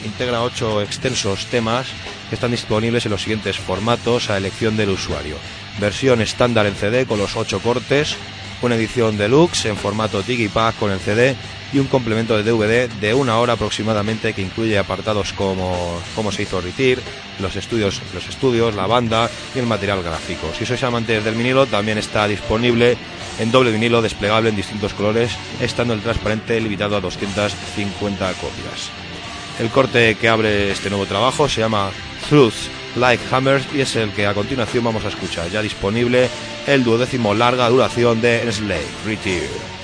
integra 0.04 0.42
ocho 0.42 0.82
extensos 0.82 1.46
temas 1.46 1.86
que 2.28 2.34
están 2.34 2.50
disponibles 2.50 3.04
en 3.06 3.12
los 3.12 3.22
siguientes 3.22 3.58
formatos 3.58 4.30
a 4.30 4.36
elección 4.36 4.76
del 4.76 4.90
usuario. 4.90 5.36
Versión 5.80 6.20
estándar 6.20 6.66
en 6.66 6.74
CD 6.74 7.06
con 7.06 7.18
los 7.18 7.36
8 7.36 7.60
cortes, 7.60 8.16
una 8.62 8.74
edición 8.74 9.16
deluxe 9.16 9.66
en 9.66 9.76
formato 9.76 10.22
Digipack 10.22 10.76
con 10.78 10.90
el 10.90 10.98
CD 10.98 11.36
y 11.72 11.78
un 11.78 11.86
complemento 11.86 12.36
de 12.36 12.50
DVD 12.50 12.88
de 13.00 13.14
una 13.14 13.38
hora 13.38 13.54
aproximadamente 13.54 14.32
que 14.32 14.42
incluye 14.42 14.78
apartados 14.78 15.32
como 15.32 16.00
cómo 16.14 16.32
se 16.32 16.42
hizo 16.42 16.60
Ritir, 16.60 17.00
los 17.40 17.56
estudios, 17.56 18.00
los 18.14 18.26
estudios, 18.28 18.74
la 18.74 18.86
banda 18.86 19.30
y 19.54 19.58
el 19.58 19.66
material 19.66 20.02
gráfico. 20.02 20.50
Si 20.58 20.64
sois 20.64 20.82
amantes 20.82 21.24
del 21.24 21.34
vinilo, 21.34 21.66
también 21.66 21.98
está 21.98 22.26
disponible 22.26 22.96
en 23.38 23.52
doble 23.52 23.70
vinilo 23.70 24.02
desplegable 24.02 24.48
en 24.48 24.56
distintos 24.56 24.94
colores, 24.94 25.32
estando 25.60 25.94
el 25.94 26.00
transparente 26.00 26.60
limitado 26.60 26.96
a 26.96 27.00
250 27.00 28.32
copias. 28.34 28.90
El 29.60 29.70
corte 29.70 30.14
que 30.14 30.28
abre 30.28 30.70
este 30.70 30.88
nuevo 30.88 31.06
trabajo 31.06 31.48
se 31.48 31.60
llama 31.60 31.90
Truth 32.28 32.54
Like 32.96 33.22
Hammers 33.30 33.66
y 33.74 33.80
es 33.80 33.96
el 33.96 34.10
que 34.12 34.26
a 34.26 34.34
continuación 34.34 34.84
vamos 34.84 35.04
a 35.04 35.08
escuchar, 35.08 35.50
ya 35.50 35.62
disponible 35.62 36.28
el 36.66 36.84
duodécimo 36.84 37.34
larga 37.34 37.68
duración 37.68 38.20
de 38.20 38.42
Enslave, 38.42 38.86
Retire. 39.04 39.77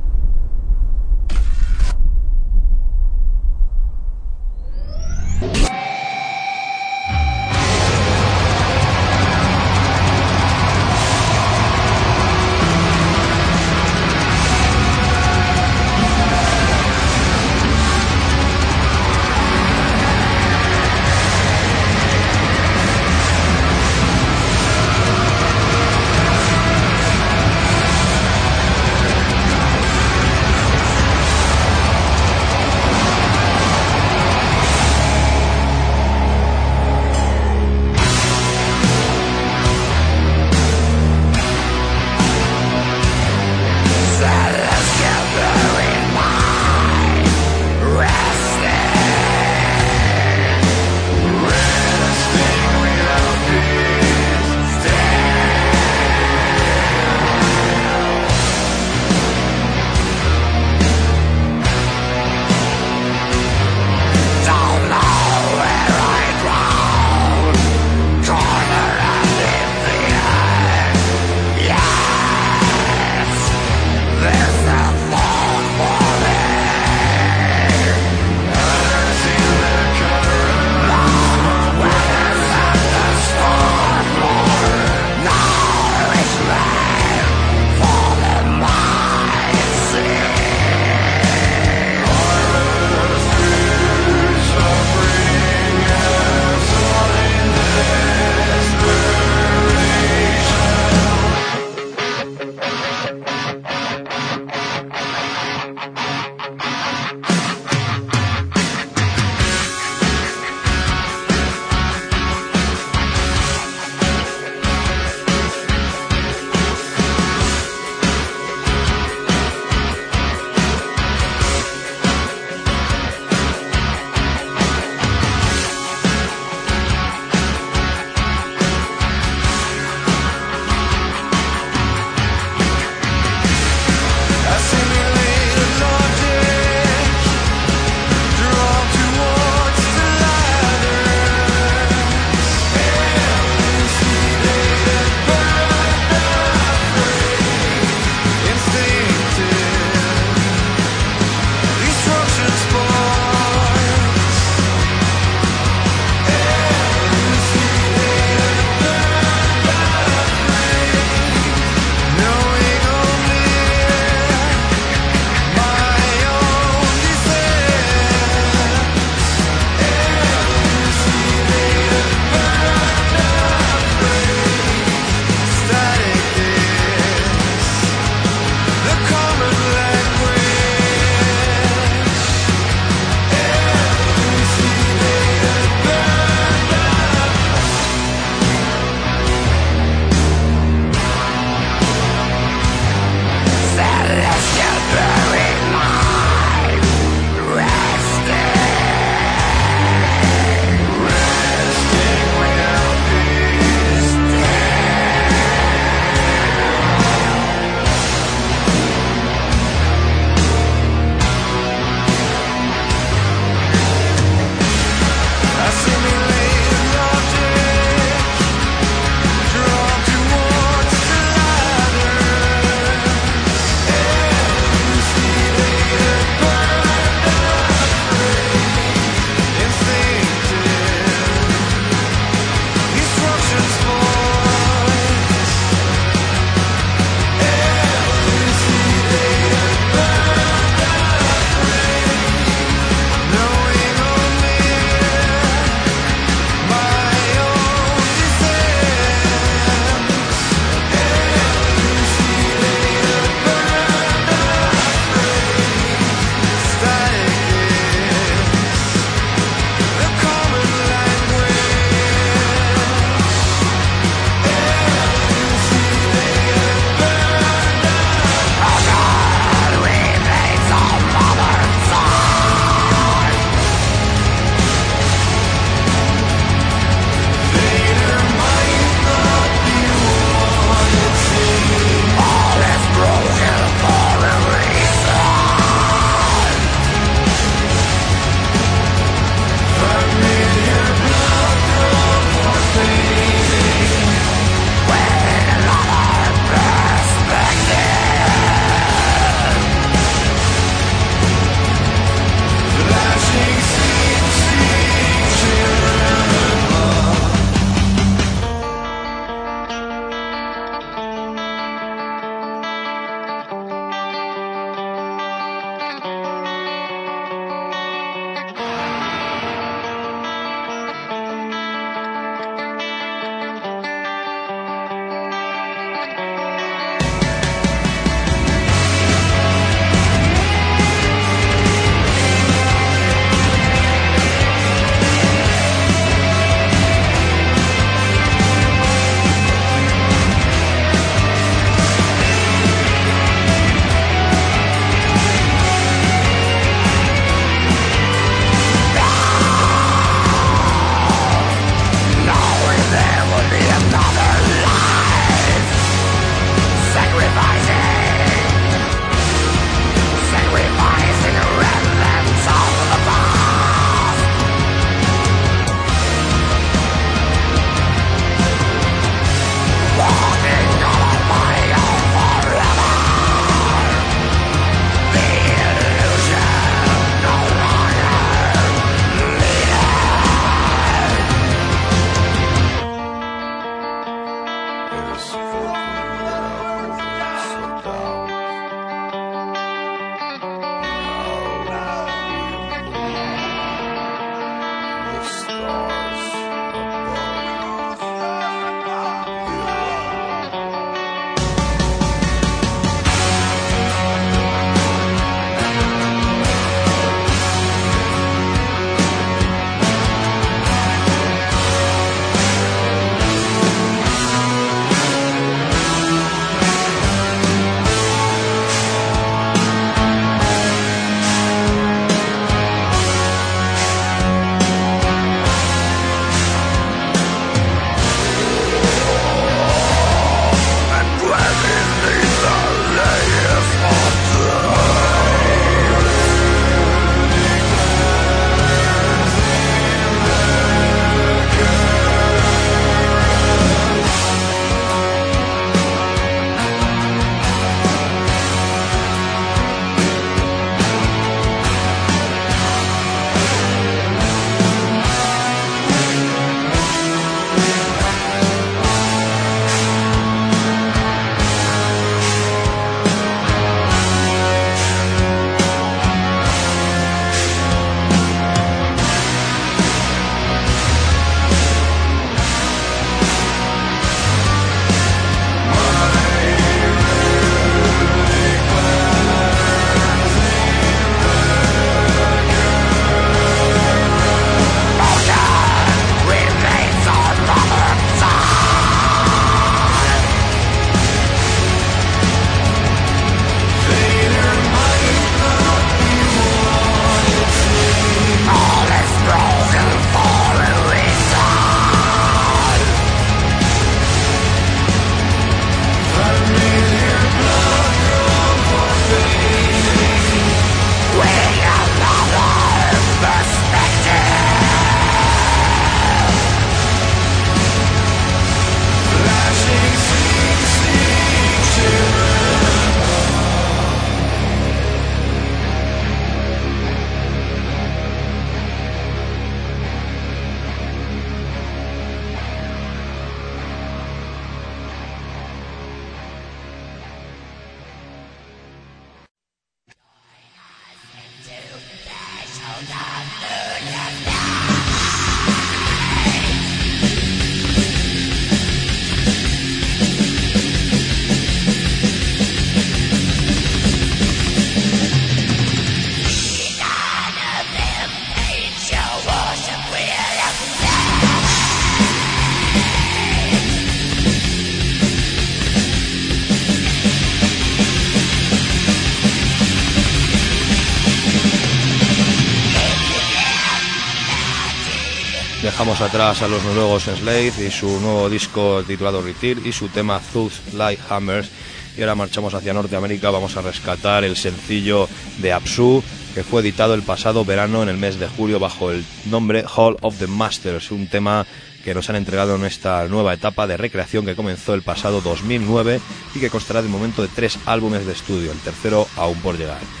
Atrás 576.01 576.41
a 576.41 576.47
los 576.47 576.63
noruegos 576.63 577.03
Slade 577.03 577.53
y 577.67 577.69
su 577.69 577.87
nuevo 577.99 578.27
disco 578.27 578.83
titulado 578.85 579.21
Retir 579.21 579.61
y 579.63 579.71
su 579.71 579.87
tema 579.87 580.19
Thugs 580.33 580.73
Like 580.73 581.01
Hammers. 581.07 581.49
Y 581.95 582.01
ahora 582.01 582.15
marchamos 582.15 582.55
hacia 582.55 582.73
Norteamérica, 582.73 583.29
vamos 583.29 583.55
a 583.55 583.61
rescatar 583.61 584.23
el 584.23 584.35
sencillo 584.35 585.07
de 585.37 585.53
Absu, 585.53 586.03
que 586.33 586.43
fue 586.43 586.61
editado 586.61 586.95
el 586.95 587.03
pasado 587.03 587.45
verano 587.45 587.83
en 587.83 587.89
el 587.89 587.97
mes 587.97 588.19
de 588.19 588.27
julio 588.27 588.59
bajo 588.59 588.89
el 588.89 589.05
nombre 589.25 589.63
Hall 589.63 589.97
of 590.01 590.17
the 590.17 590.25
Masters, 590.25 590.89
un 590.89 591.07
tema 591.07 591.45
que 591.83 591.93
nos 591.93 592.09
han 592.09 592.15
entregado 592.15 592.55
en 592.55 592.65
esta 592.65 593.07
nueva 593.07 593.35
etapa 593.35 593.67
de 593.67 593.77
recreación 593.77 594.25
que 594.25 594.35
comenzó 594.35 594.73
el 594.73 594.81
pasado 594.81 595.21
2009 595.21 596.01
y 596.33 596.39
que 596.39 596.49
constará 596.49 596.81
de 596.81 596.89
momento 596.89 597.21
de 597.21 597.27
tres 597.27 597.59
álbumes 597.67 598.07
de 598.07 598.13
estudio, 598.13 598.51
el 598.51 598.59
tercero 598.59 599.07
aún 599.17 599.39
por 599.39 599.55
llegar. 599.55 600.00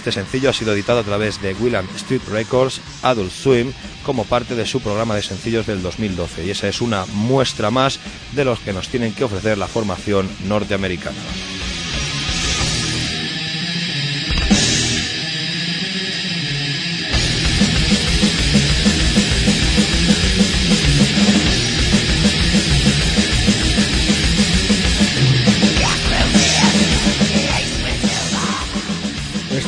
Este 0.00 0.12
sencillo 0.12 0.48
ha 0.48 0.54
sido 0.54 0.72
editado 0.72 1.00
a 1.00 1.04
través 1.04 1.42
de 1.42 1.52
William 1.52 1.86
Street 1.94 2.22
Records 2.30 2.80
Adult 3.02 3.30
Swim 3.30 3.70
como 4.02 4.24
parte 4.24 4.54
de 4.54 4.64
su 4.64 4.80
programa 4.80 5.14
de 5.14 5.20
sencillos 5.20 5.66
del 5.66 5.82
2012 5.82 6.46
y 6.46 6.50
esa 6.50 6.68
es 6.68 6.80
una 6.80 7.04
muestra 7.04 7.70
más 7.70 8.00
de 8.32 8.46
los 8.46 8.60
que 8.60 8.72
nos 8.72 8.88
tienen 8.88 9.12
que 9.12 9.24
ofrecer 9.24 9.58
la 9.58 9.68
formación 9.68 10.26
norteamericana. 10.46 11.18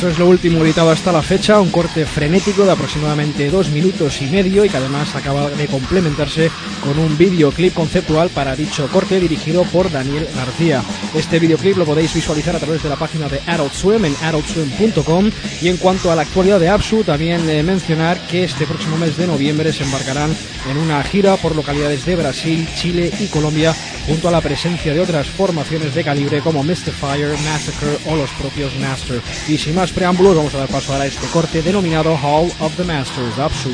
Esto 0.02 0.10
es 0.10 0.18
lo 0.18 0.26
último 0.30 0.64
editado 0.64 0.90
hasta 0.90 1.12
la 1.12 1.22
fecha, 1.22 1.60
un 1.60 1.70
corte 1.70 2.04
frenético 2.04 2.64
de 2.64 2.72
aproximadamente 2.72 3.48
dos 3.50 3.70
minutos 3.70 4.20
y 4.20 4.26
medio 4.26 4.64
y 4.64 4.68
que 4.68 4.76
además 4.76 5.14
acaba 5.14 5.48
de 5.48 5.68
complementarse 5.68 6.50
con 6.82 6.98
un 6.98 7.16
videoclip 7.16 7.72
conceptual 7.72 8.28
para 8.30 8.56
dicho 8.56 8.88
corte 8.88 9.20
dirigido 9.20 9.62
por 9.62 9.92
Daniel 9.92 10.26
García. 10.34 10.82
Este 11.14 11.38
videoclip 11.38 11.76
lo 11.76 11.84
podéis 11.84 12.12
visualizar 12.12 12.56
a 12.56 12.58
través 12.58 12.82
de 12.82 12.88
la 12.88 12.96
página 12.96 13.28
de 13.28 13.38
Adult 13.46 13.74
Swim 13.74 14.04
en 14.04 14.16
adultswim.com 14.24 15.30
y 15.60 15.68
en 15.68 15.76
cuanto 15.76 16.10
a 16.10 16.16
la 16.16 16.22
actualidad 16.22 16.58
de 16.58 16.68
Absu, 16.68 17.04
también 17.04 17.48
eh, 17.48 17.62
mencionar 17.62 18.18
que 18.26 18.42
este 18.42 18.66
próximo 18.66 18.96
mes 18.96 19.16
de 19.16 19.28
noviembre 19.28 19.72
se 19.72 19.84
embarcarán 19.84 20.34
en 20.68 20.78
una 20.78 21.00
gira 21.04 21.36
por 21.36 21.54
localidades 21.54 22.04
de 22.04 22.16
Brasil, 22.16 22.68
Chile 22.74 23.12
y 23.20 23.26
Colombia 23.26 23.72
junto 24.06 24.28
a 24.28 24.32
la 24.32 24.40
presencia 24.40 24.92
de 24.92 25.00
otras 25.00 25.28
formaciones 25.28 25.94
de 25.94 26.02
calibre 26.02 26.40
como 26.40 26.64
Mystifier, 26.64 27.38
Massacre 27.44 27.98
o 28.06 28.16
los 28.16 28.30
propios 28.30 28.76
Master. 28.80 29.20
Y 29.48 29.58
sin 29.58 29.76
más 29.76 29.91
preámbulos, 29.92 30.36
vamos 30.36 30.54
a 30.54 30.58
dar 30.58 30.68
paso 30.68 30.92
ahora 30.92 31.04
a 31.04 31.06
este 31.06 31.26
corte 31.28 31.62
denominado 31.62 32.16
Hall 32.16 32.52
of 32.60 32.76
the 32.76 32.84
Masters, 32.84 33.38
Absu. 33.38 33.70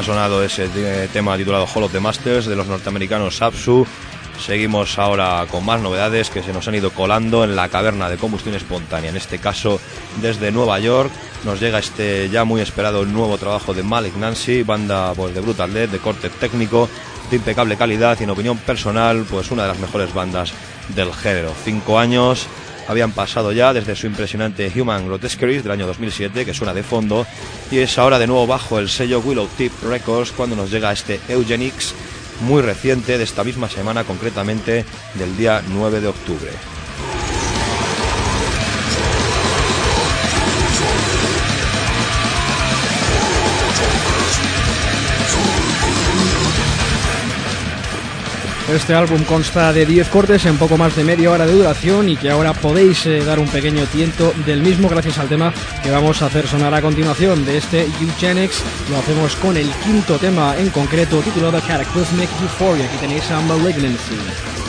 Ha 0.00 0.02
sonado 0.02 0.42
ese 0.42 0.66
tema 1.12 1.36
titulado 1.36 1.66
Hall 1.66 1.82
of 1.82 1.92
the 1.92 2.00
Masters 2.00 2.46
de 2.46 2.56
los 2.56 2.66
norteamericanos 2.66 3.36
Sapsu. 3.36 3.86
Seguimos 4.42 4.98
ahora 4.98 5.44
con 5.50 5.62
más 5.66 5.82
novedades 5.82 6.30
que 6.30 6.42
se 6.42 6.54
nos 6.54 6.66
han 6.66 6.76
ido 6.76 6.90
colando 6.90 7.44
en 7.44 7.54
la 7.54 7.68
caverna 7.68 8.08
de 8.08 8.16
combustión 8.16 8.54
espontánea. 8.54 9.10
En 9.10 9.18
este 9.18 9.38
caso, 9.38 9.78
desde 10.22 10.52
Nueva 10.52 10.78
York, 10.78 11.10
nos 11.44 11.60
llega 11.60 11.80
este 11.80 12.30
ya 12.30 12.44
muy 12.44 12.62
esperado 12.62 13.04
nuevo 13.04 13.36
trabajo 13.36 13.74
de 13.74 13.82
Malik 13.82 14.16
Nancy, 14.16 14.62
banda 14.62 15.12
pues, 15.12 15.34
de 15.34 15.42
Brutal 15.42 15.74
de 15.74 15.98
corte 15.98 16.30
técnico, 16.30 16.88
de 17.30 17.36
impecable 17.36 17.76
calidad 17.76 18.16
y 18.18 18.24
en 18.24 18.30
opinión 18.30 18.56
personal, 18.56 19.26
pues 19.28 19.50
una 19.50 19.64
de 19.64 19.68
las 19.68 19.80
mejores 19.80 20.14
bandas 20.14 20.54
del 20.96 21.12
género. 21.12 21.52
Cinco 21.62 21.98
años 21.98 22.46
habían 22.90 23.12
pasado 23.12 23.52
ya 23.52 23.72
desde 23.72 23.94
su 23.94 24.08
impresionante 24.08 24.70
Human 24.74 25.06
Grotesqueries 25.06 25.62
del 25.62 25.70
año 25.70 25.86
2007, 25.86 26.44
que 26.44 26.52
suena 26.52 26.74
de 26.74 26.82
fondo, 26.82 27.24
y 27.70 27.78
es 27.78 27.96
ahora 27.98 28.18
de 28.18 28.26
nuevo 28.26 28.48
bajo 28.48 28.80
el 28.80 28.88
sello 28.88 29.20
Willow 29.20 29.48
Tip 29.56 29.72
Records 29.84 30.32
cuando 30.32 30.56
nos 30.56 30.72
llega 30.72 30.92
este 30.92 31.20
Eugenics 31.28 31.94
muy 32.40 32.62
reciente 32.62 33.16
de 33.16 33.22
esta 33.22 33.44
misma 33.44 33.68
semana, 33.68 34.02
concretamente 34.02 34.84
del 35.14 35.36
día 35.36 35.62
9 35.68 36.00
de 36.00 36.08
octubre. 36.08 36.50
Este 48.74 48.94
álbum 48.94 49.24
consta 49.24 49.72
de 49.72 49.84
10 49.84 50.08
cortes 50.10 50.46
en 50.46 50.56
poco 50.56 50.78
más 50.78 50.94
de 50.94 51.02
media 51.02 51.32
hora 51.32 51.44
de 51.44 51.54
duración 51.54 52.08
y 52.08 52.16
que 52.16 52.30
ahora 52.30 52.52
podéis 52.52 53.04
eh, 53.04 53.18
dar 53.24 53.40
un 53.40 53.48
pequeño 53.48 53.84
tiento 53.86 54.32
del 54.46 54.62
mismo 54.62 54.88
gracias 54.88 55.18
al 55.18 55.28
tema 55.28 55.52
que 55.82 55.90
vamos 55.90 56.22
a 56.22 56.26
hacer 56.26 56.46
sonar 56.46 56.72
a 56.72 56.80
continuación 56.80 57.44
de 57.44 57.56
este 57.56 57.86
Eugenics. 58.00 58.62
Lo 58.88 58.98
hacemos 58.98 59.34
con 59.36 59.56
el 59.56 59.68
quinto 59.84 60.18
tema 60.18 60.56
en 60.56 60.70
concreto 60.70 61.18
titulado 61.20 61.60
Cataclysmic 61.60 62.30
Euphoria. 62.42 62.84
Aquí 62.84 62.96
tenéis 62.98 63.28
a 63.32 63.40
Malignancy. 63.40 64.59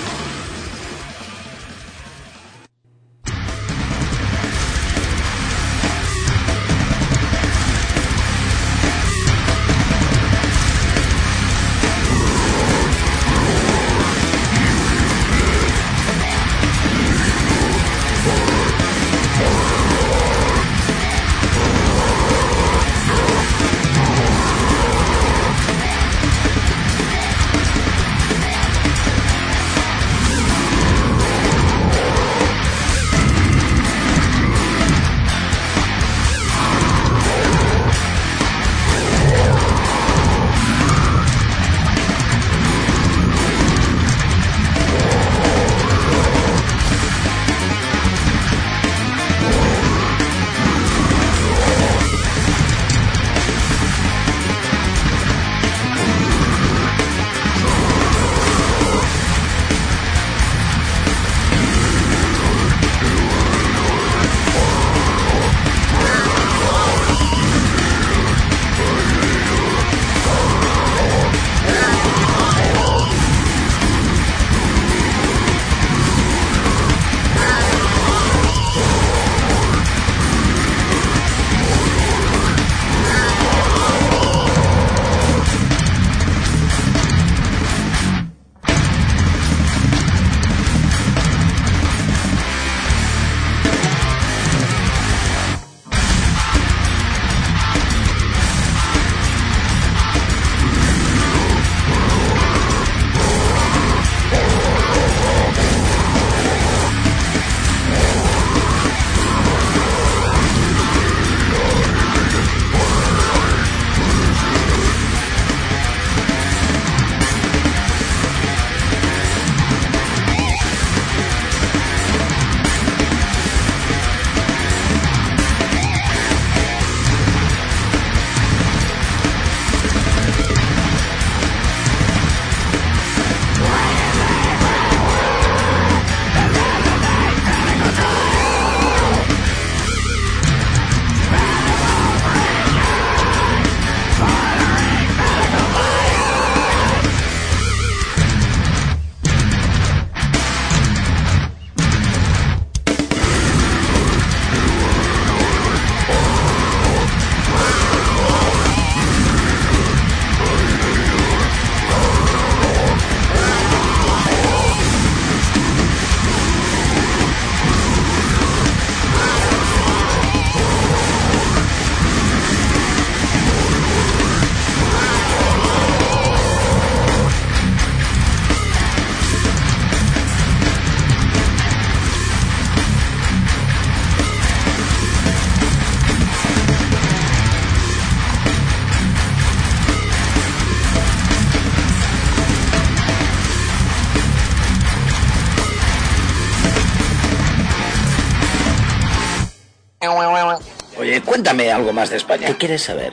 Cuéntame 201.20 201.72
algo 201.72 201.91
más 201.91 202.09
de 202.09 202.18
España. 202.18 202.47
¿Qué 202.47 202.55
quieres 202.55 202.84
saber? 202.84 203.12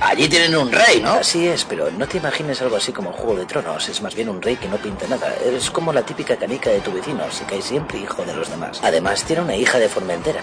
Allí 0.00 0.28
tienen 0.28 0.56
un 0.56 0.72
rey, 0.72 1.00
¿no? 1.00 1.12
Así 1.12 1.46
es, 1.46 1.64
pero 1.64 1.90
no 1.92 2.06
te 2.08 2.18
imagines 2.18 2.60
algo 2.60 2.76
así 2.76 2.92
como 2.92 3.12
Juego 3.12 3.36
de 3.36 3.46
Tronos. 3.46 3.88
Es 3.88 4.02
más 4.02 4.14
bien 4.14 4.28
un 4.28 4.42
rey 4.42 4.56
que 4.56 4.68
no 4.68 4.76
pinta 4.76 5.06
nada. 5.06 5.32
Es 5.44 5.70
como 5.70 5.92
la 5.92 6.02
típica 6.02 6.36
canica 6.36 6.70
de 6.70 6.80
tu 6.80 6.92
vecino. 6.92 7.30
Se 7.30 7.44
cae 7.44 7.62
siempre 7.62 7.98
hijo 7.98 8.24
de 8.24 8.34
los 8.34 8.50
demás. 8.50 8.80
Además, 8.82 9.22
tiene 9.24 9.42
una 9.42 9.54
hija 9.54 9.78
de 9.78 9.88
Formentera. 9.88 10.42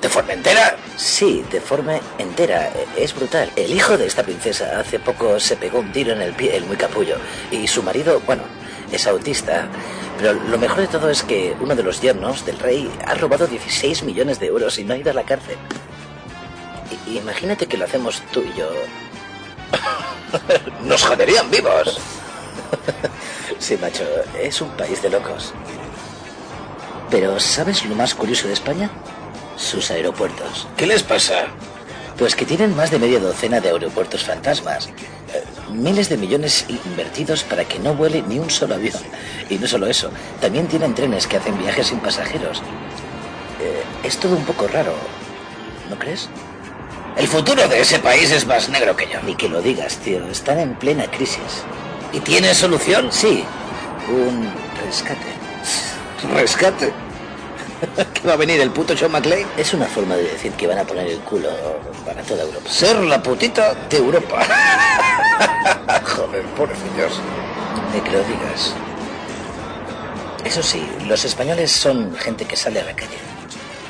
¿De 0.00 0.08
Formentera? 0.08 0.76
Sí, 0.96 1.44
de 1.52 1.60
forma 1.60 2.00
entera. 2.18 2.72
Es 2.96 3.14
brutal. 3.14 3.50
El 3.54 3.72
hijo 3.72 3.96
de 3.98 4.06
esta 4.06 4.22
princesa 4.22 4.80
hace 4.80 4.98
poco 4.98 5.38
se 5.38 5.56
pegó 5.56 5.80
un 5.80 5.92
tiro 5.92 6.12
en 6.12 6.22
el 6.22 6.32
pie, 6.32 6.56
el 6.56 6.64
muy 6.64 6.76
capullo. 6.76 7.16
Y 7.50 7.66
su 7.68 7.82
marido, 7.82 8.20
bueno, 8.26 8.42
es 8.90 9.06
autista. 9.06 9.68
Pero 10.20 10.34
lo 10.34 10.58
mejor 10.58 10.80
de 10.80 10.86
todo 10.86 11.08
es 11.08 11.22
que 11.22 11.56
uno 11.60 11.74
de 11.74 11.82
los 11.82 12.02
yernos 12.02 12.44
del 12.44 12.58
rey 12.58 12.90
ha 13.06 13.14
robado 13.14 13.46
16 13.46 14.02
millones 14.02 14.38
de 14.38 14.48
euros 14.48 14.78
y 14.78 14.84
no 14.84 14.92
ha 14.92 14.98
ido 14.98 15.10
a 15.10 15.14
la 15.14 15.22
cárcel. 15.22 15.56
Imagínate 17.06 17.66
que 17.66 17.78
lo 17.78 17.86
hacemos 17.86 18.22
tú 18.30 18.42
y 18.42 18.58
yo. 18.58 18.68
Nos 20.84 21.02
joderían 21.02 21.50
vivos. 21.50 21.98
Sí, 23.58 23.76
macho, 23.76 24.04
es 24.40 24.62
un 24.62 24.70
país 24.70 25.02
de 25.02 25.10
locos. 25.10 25.52
Pero 27.10 27.38
¿sabes 27.38 27.84
lo 27.84 27.94
más 27.94 28.14
curioso 28.14 28.46
de 28.46 28.54
España? 28.54 28.90
Sus 29.56 29.90
aeropuertos. 29.90 30.66
¿Qué 30.78 30.86
les 30.86 31.02
pasa? 31.02 31.46
Pues 32.16 32.34
que 32.34 32.46
tienen 32.46 32.74
más 32.74 32.90
de 32.90 32.98
media 32.98 33.20
docena 33.20 33.60
de 33.60 33.68
aeropuertos 33.68 34.24
fantasmas. 34.24 34.88
Miles 35.72 36.08
de 36.08 36.16
millones 36.16 36.66
invertidos 36.68 37.44
para 37.44 37.64
que 37.64 37.78
no 37.78 37.94
vuele 37.94 38.22
ni 38.22 38.38
un 38.38 38.50
solo 38.50 38.74
avión. 38.74 39.00
Y 39.48 39.56
no 39.56 39.66
solo 39.66 39.86
eso, 39.86 40.10
también 40.40 40.66
tienen 40.66 40.94
trenes 40.94 41.26
que 41.26 41.36
hacen 41.36 41.58
viajes 41.58 41.88
sin 41.88 42.00
pasajeros. 42.00 42.58
Eh, 43.60 43.82
es 44.04 44.16
todo 44.18 44.36
un 44.36 44.44
poco 44.44 44.66
raro, 44.66 44.94
¿no 45.88 45.98
crees? 45.98 46.28
El 47.16 47.28
futuro 47.28 47.68
de 47.68 47.80
ese 47.80 47.98
país 47.98 48.30
es 48.30 48.46
más 48.46 48.68
negro 48.68 48.96
que 48.96 49.06
yo. 49.06 49.20
Ni 49.22 49.34
que 49.34 49.48
lo 49.48 49.60
digas, 49.60 49.98
tío. 49.98 50.26
Están 50.28 50.58
en 50.58 50.74
plena 50.74 51.10
crisis. 51.10 51.64
¿Y 52.12 52.20
tiene 52.20 52.54
solución? 52.54 53.12
Sí, 53.12 53.44
un 54.08 54.50
rescate. 54.84 55.34
¿Rescate? 56.34 56.92
¿Que 58.14 58.26
va 58.26 58.34
a 58.34 58.36
venir 58.36 58.60
el 58.60 58.70
puto 58.70 58.94
John 58.98 59.12
McClane? 59.12 59.46
Es 59.56 59.72
una 59.74 59.86
forma 59.86 60.16
de 60.16 60.24
decir 60.24 60.52
que 60.52 60.66
van 60.66 60.78
a 60.78 60.84
poner 60.84 61.06
el 61.06 61.18
culo 61.20 61.48
para 62.04 62.22
toda 62.22 62.42
Europa. 62.42 62.68
Ser 62.70 62.96
la 63.00 63.22
putita 63.22 63.74
de 63.88 63.96
Europa. 63.96 64.40
Joder, 66.04 66.44
pobrecillos. 66.56 67.20
De 67.92 68.00
que 68.02 68.10
lo 68.10 68.18
digas. 68.24 68.74
Eso 70.44 70.62
sí, 70.62 70.86
los 71.06 71.24
españoles 71.24 71.70
son 71.70 72.14
gente 72.16 72.44
que 72.44 72.56
sale 72.56 72.80
a 72.80 72.84
la 72.84 72.94
calle. 72.94 73.18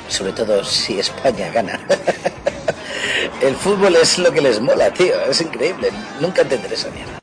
Sobre 0.09 0.33
todo 0.33 0.63
si 0.63 0.99
España 0.99 1.49
gana. 1.49 1.79
El 3.41 3.55
fútbol 3.55 3.95
es 3.95 4.17
lo 4.17 4.31
que 4.31 4.41
les 4.41 4.59
mola, 4.59 4.91
tío. 4.91 5.19
Es 5.29 5.41
increíble. 5.41 5.89
Nunca 6.19 6.41
entenderé 6.41 6.75
esa 6.75 6.89
mierda. 6.89 7.20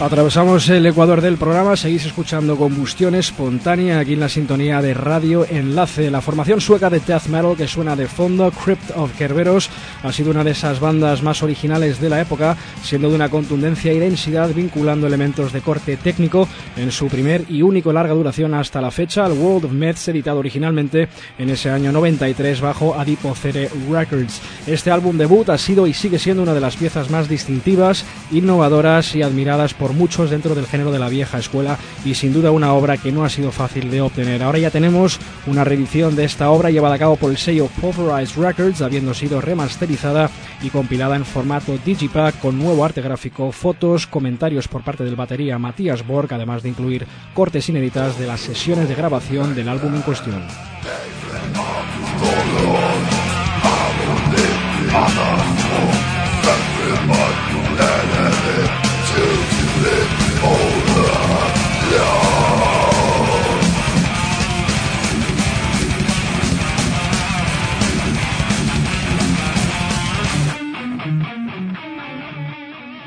Atravesamos 0.00 0.68
el 0.68 0.86
ecuador 0.86 1.20
del 1.20 1.38
programa, 1.38 1.74
seguís 1.74 2.06
escuchando 2.06 2.56
Combustión 2.56 3.16
Espontánea 3.16 3.98
aquí 3.98 4.12
en 4.12 4.20
la 4.20 4.28
sintonía 4.28 4.80
de 4.80 4.94
Radio 4.94 5.44
Enlace. 5.44 6.08
La 6.08 6.20
formación 6.20 6.60
sueca 6.60 6.88
de 6.88 7.00
death 7.00 7.26
metal 7.26 7.56
que 7.56 7.66
suena 7.66 7.96
de 7.96 8.06
fondo, 8.06 8.52
Crypt 8.52 8.92
of 8.94 9.10
Kerberos, 9.18 9.68
ha 10.04 10.12
sido 10.12 10.30
una 10.30 10.44
de 10.44 10.52
esas 10.52 10.78
bandas 10.78 11.24
más 11.24 11.42
originales 11.42 12.00
de 12.00 12.10
la 12.10 12.20
época, 12.20 12.56
siendo 12.80 13.10
de 13.10 13.16
una 13.16 13.28
contundencia 13.28 13.92
y 13.92 13.98
densidad 13.98 14.54
vinculando 14.54 15.08
elementos 15.08 15.52
de 15.52 15.62
corte 15.62 15.96
técnico 15.96 16.46
en 16.76 16.92
su 16.92 17.08
primer 17.08 17.44
y 17.48 17.62
único 17.62 17.92
larga 17.92 18.14
duración 18.14 18.54
hasta 18.54 18.80
la 18.80 18.92
fecha, 18.92 19.26
el 19.26 19.32
World 19.32 19.64
of 19.64 19.72
Myths, 19.72 20.06
editado 20.06 20.38
originalmente 20.38 21.08
en 21.38 21.50
ese 21.50 21.70
año 21.70 21.90
93 21.90 22.60
bajo 22.60 22.94
Adipocere 22.94 23.68
Records. 23.90 24.40
Este 24.64 24.92
álbum 24.92 25.18
debut 25.18 25.48
ha 25.48 25.58
sido 25.58 25.88
y 25.88 25.92
sigue 25.92 26.20
siendo 26.20 26.44
una 26.44 26.54
de 26.54 26.60
las 26.60 26.76
piezas 26.76 27.10
más 27.10 27.28
distintivas, 27.28 28.04
innovadoras 28.30 29.16
y 29.16 29.22
admiradas 29.22 29.74
por 29.74 29.87
muchos 29.92 30.30
dentro 30.30 30.54
del 30.54 30.66
género 30.66 30.90
de 30.90 30.98
la 30.98 31.08
vieja 31.08 31.38
escuela 31.38 31.78
y 32.04 32.14
sin 32.14 32.32
duda 32.32 32.50
una 32.50 32.72
obra 32.72 32.96
que 32.96 33.12
no 33.12 33.24
ha 33.24 33.28
sido 33.28 33.52
fácil 33.52 33.90
de 33.90 34.00
obtener. 34.00 34.42
Ahora 34.42 34.58
ya 34.58 34.70
tenemos 34.70 35.18
una 35.46 35.64
reedición 35.64 36.16
de 36.16 36.24
esta 36.24 36.50
obra 36.50 36.70
llevada 36.70 36.94
a 36.94 36.98
cabo 36.98 37.16
por 37.16 37.30
el 37.30 37.38
sello 37.38 37.68
Pulverized 37.80 38.40
Records, 38.40 38.82
habiendo 38.82 39.14
sido 39.14 39.40
remasterizada 39.40 40.30
y 40.62 40.70
compilada 40.70 41.16
en 41.16 41.24
formato 41.24 41.78
digipack 41.84 42.38
con 42.40 42.58
nuevo 42.58 42.84
arte 42.84 43.00
gráfico, 43.00 43.52
fotos, 43.52 44.06
comentarios 44.06 44.68
por 44.68 44.82
parte 44.82 45.04
del 45.04 45.16
batería 45.16 45.58
Matías 45.58 46.06
Borg, 46.06 46.32
además 46.32 46.62
de 46.62 46.70
incluir 46.70 47.06
cortes 47.34 47.68
inéditas 47.68 48.18
de 48.18 48.26
las 48.26 48.40
sesiones 48.40 48.88
de 48.88 48.94
grabación 48.94 49.54
del 49.54 49.68
álbum 49.68 49.94
en 49.94 50.02
cuestión. 50.02 50.42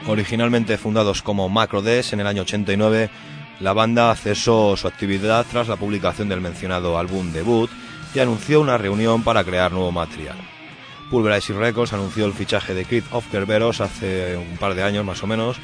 Originalmente 0.07 0.77
fundados 0.77 1.21
como 1.21 1.47
Macrodes 1.47 2.11
en 2.11 2.19
el 2.19 2.27
año 2.27 2.41
89, 2.41 3.09
la 3.61 3.71
banda 3.71 4.13
cesó 4.15 4.75
su 4.75 4.87
actividad 4.87 5.45
tras 5.49 5.69
la 5.69 5.77
publicación 5.77 6.27
del 6.27 6.41
mencionado 6.41 6.97
álbum 6.97 7.31
debut 7.31 7.69
y 8.13 8.19
anunció 8.19 8.59
una 8.59 8.77
reunión 8.77 9.23
para 9.23 9.43
crear 9.43 9.71
nuevo 9.71 9.91
material. 9.93 10.35
Pulverize 11.09 11.53
Records 11.53 11.93
anunció 11.93 12.25
el 12.25 12.33
fichaje 12.33 12.73
de 12.73 12.85
Creed 12.85 13.03
of 13.11 13.25
Kerberos 13.31 13.79
hace 13.79 14.35
un 14.35 14.57
par 14.57 14.75
de 14.75 14.83
años 14.83 15.05
más 15.05 15.23
o 15.23 15.27
menos, 15.27 15.57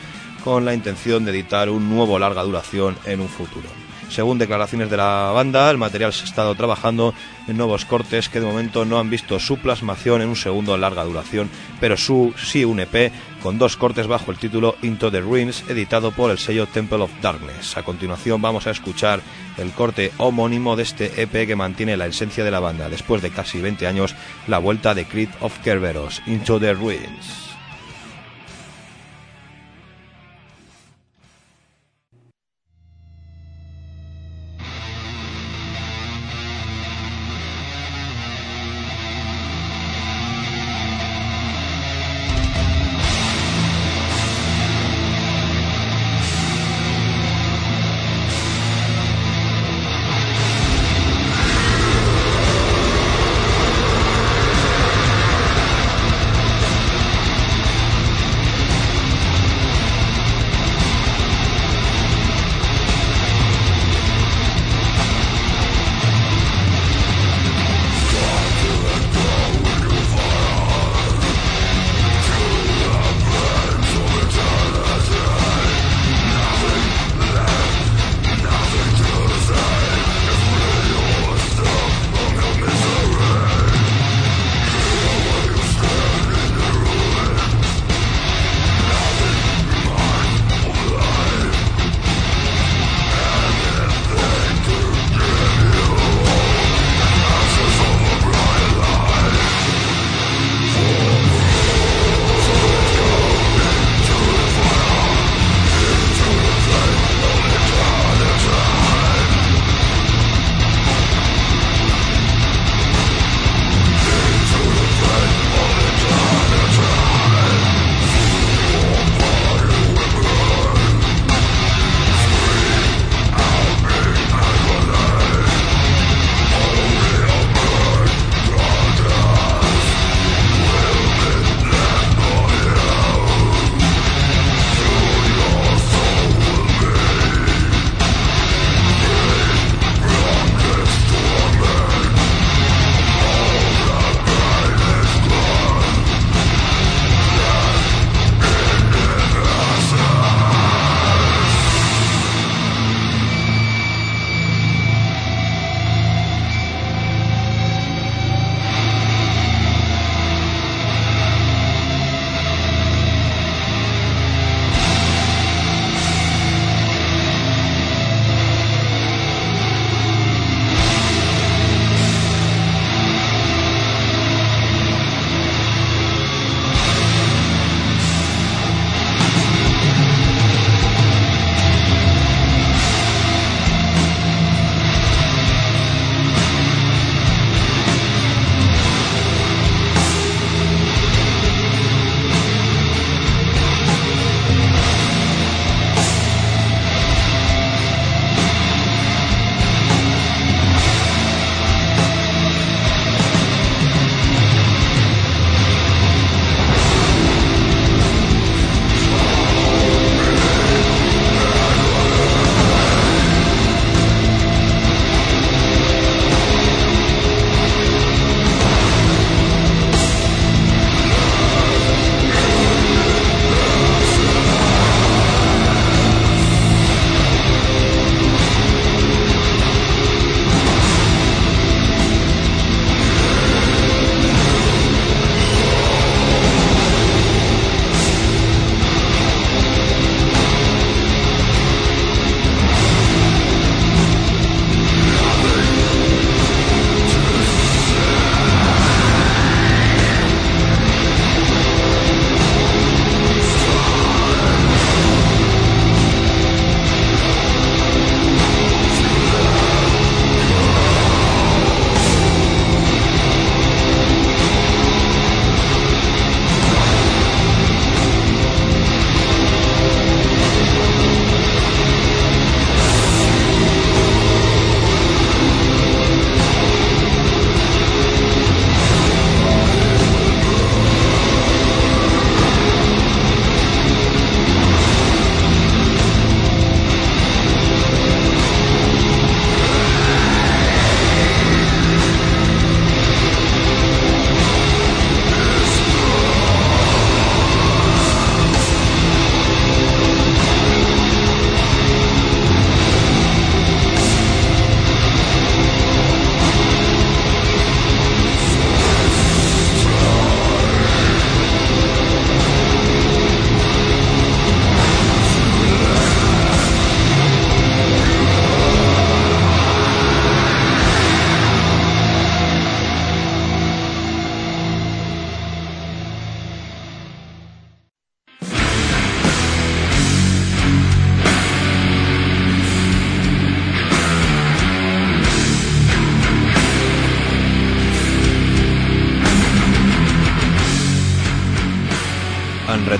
con 0.43 0.65
la 0.65 0.73
intención 0.73 1.25
de 1.25 1.31
editar 1.31 1.69
un 1.69 1.89
nuevo 1.89 2.19
larga 2.19 2.43
duración 2.43 2.95
en 3.05 3.21
un 3.21 3.29
futuro. 3.29 3.69
Según 4.09 4.37
declaraciones 4.37 4.89
de 4.89 4.97
la 4.97 5.31
banda, 5.33 5.69
el 5.69 5.77
material 5.77 6.13
se 6.13 6.23
ha 6.23 6.27
estado 6.27 6.55
trabajando 6.55 7.13
en 7.47 7.57
nuevos 7.57 7.83
cortes 7.83 8.29
que 8.29 8.39
de 8.39 8.45
momento 8.45 8.85
no 8.85 8.99
han 8.99 9.09
visto 9.09 9.37
su 9.39 9.57
plasmación 9.57 10.21
en 10.21 10.29
un 10.29 10.35
segundo 10.35 10.77
larga 10.77 11.03
duración, 11.03 11.49
pero 11.79 11.97
su, 11.97 12.33
sí 12.37 12.63
un 12.63 12.79
EP 12.79 13.11
con 13.43 13.57
dos 13.57 13.75
cortes 13.75 14.07
bajo 14.07 14.31
el 14.31 14.37
título 14.37 14.75
Into 14.81 15.11
the 15.11 15.19
Ruins, 15.19 15.63
editado 15.67 16.11
por 16.11 16.31
el 16.31 16.37
sello 16.37 16.67
Temple 16.67 17.03
of 17.03 17.11
Darkness. 17.21 17.75
A 17.77 17.83
continuación 17.83 18.41
vamos 18.41 18.65
a 18.65 18.71
escuchar 18.71 19.19
el 19.57 19.71
corte 19.71 20.11
homónimo 20.17 20.75
de 20.75 20.83
este 20.83 21.21
EP 21.21 21.45
que 21.45 21.55
mantiene 21.55 21.97
la 21.97 22.07
esencia 22.07 22.43
de 22.43 22.51
la 22.51 22.61
banda, 22.61 22.89
después 22.89 23.21
de 23.21 23.31
casi 23.31 23.59
20 23.59 23.87
años, 23.87 24.15
la 24.47 24.59
vuelta 24.59 24.95
de 24.95 25.05
Creed 25.05 25.29
of 25.41 25.59
Kerberos, 25.59 26.21
Into 26.25 26.59
the 26.59 26.73
Ruins. 26.73 27.46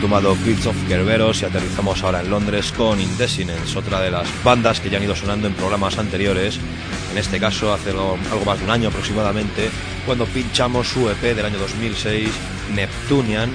Kids 0.07 0.65
of 0.67 0.87
Kerberos 0.87 1.41
y 1.41 1.45
aterrizamos 1.45 2.01
ahora 2.01 2.21
en 2.21 2.29
Londres 2.29 2.71
con 2.71 2.97
Indesinence, 2.97 3.77
otra 3.77 3.99
de 3.99 4.09
las 4.09 4.25
bandas 4.41 4.79
que 4.79 4.89
ya 4.89 4.97
han 4.97 5.03
ido 5.03 5.15
sonando 5.17 5.47
en 5.47 5.53
programas 5.53 5.97
anteriores, 5.97 6.59
en 7.11 7.17
este 7.17 7.41
caso 7.41 7.73
hace 7.73 7.89
algo, 7.89 8.17
más 8.45 8.57
de 8.57 8.63
un 8.63 8.71
año 8.71 8.87
aproximadamente, 8.87 9.69
cuando 10.05 10.25
pinchamos 10.25 10.87
su 10.87 11.09
EP 11.09 11.21
del 11.35 11.45
año 11.45 11.59
2006, 11.59 12.29
Neptunian, 12.73 13.51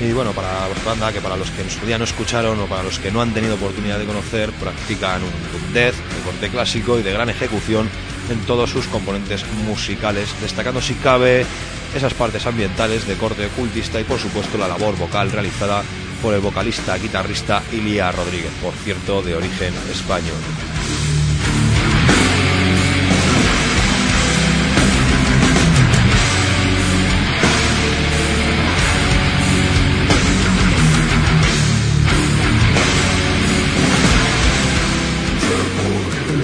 y 0.00 0.12
bueno, 0.12 0.32
para 0.32 0.48
banda 0.86 1.12
que 1.12 1.20
para 1.20 1.36
los 1.36 1.50
que 1.50 1.60
en 1.60 1.68
su 1.68 1.84
día 1.84 1.98
no 1.98 2.04
escucharon 2.04 2.58
o 2.58 2.64
para 2.64 2.82
los 2.82 2.98
que 2.98 3.10
no 3.10 3.20
han 3.20 3.34
tenido 3.34 3.56
oportunidad 3.56 3.98
de 3.98 4.06
conocer, 4.06 4.50
practican 4.52 5.20
un 5.22 5.74
death 5.74 5.94
de 5.94 6.22
corte 6.24 6.48
clásico 6.48 6.98
y 6.98 7.02
de 7.02 7.12
gran 7.12 7.28
ejecución 7.28 7.90
en 8.30 8.40
todos 8.46 8.70
sus 8.70 8.86
componentes 8.86 9.44
musicales, 9.66 10.34
destacando 10.40 10.80
si 10.80 10.94
cabe 10.94 11.44
esas 11.94 12.14
partes 12.14 12.46
ambientales 12.46 13.06
de 13.06 13.16
corte 13.16 13.46
ocultista 13.46 14.00
y 14.00 14.04
por 14.04 14.18
supuesto 14.18 14.58
la 14.58 14.68
labor 14.68 14.96
vocal 14.96 15.30
realizada 15.30 15.82
por 16.22 16.34
el 16.34 16.40
vocalista 16.40 16.96
guitarrista 16.96 17.62
Ilia 17.72 18.12
Rodríguez, 18.12 18.52
por 18.62 18.72
cierto 18.74 19.22
de 19.22 19.34
origen 19.34 19.74
español. 19.90 20.71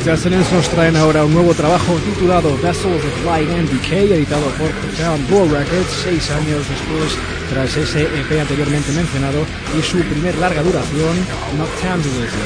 Excellence 0.09 0.55
nos 0.55 0.67
traen 0.71 0.97
ahora 0.97 1.23
un 1.23 1.35
nuevo 1.35 1.53
trabajo 1.53 1.93
titulado 1.97 2.57
Vessels 2.63 3.05
of 3.05 3.25
Light 3.27 3.51
and 3.51 3.69
Decay, 3.69 4.11
editado 4.11 4.47
por 4.57 4.71
Town 4.97 5.21
Door 5.29 5.51
Records, 5.51 5.91
seis 6.03 6.31
años 6.31 6.65
después 6.67 7.13
tras 7.51 7.77
ese 7.77 8.03
EP 8.05 8.41
anteriormente 8.41 8.91
mencionado 8.93 9.45
y 9.79 9.83
su 9.83 9.99
primer 9.99 10.35
larga 10.39 10.63
duración, 10.63 11.15
Noctambulism. 11.59 12.39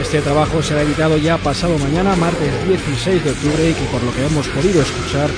Este 0.00 0.22
trabajo 0.22 0.62
será 0.62 0.80
editado 0.80 1.18
ya 1.18 1.36
pasado 1.36 1.76
mañana, 1.78 2.16
martes 2.16 2.52
16 2.66 3.22
de 3.22 3.30
octubre, 3.30 3.68
y 3.68 3.74
que 3.74 3.84
por 3.92 4.02
lo 4.02 4.14
que 4.14 4.24
hemos 4.24 4.48
podido 4.48 4.80
escuchar, 4.80 5.28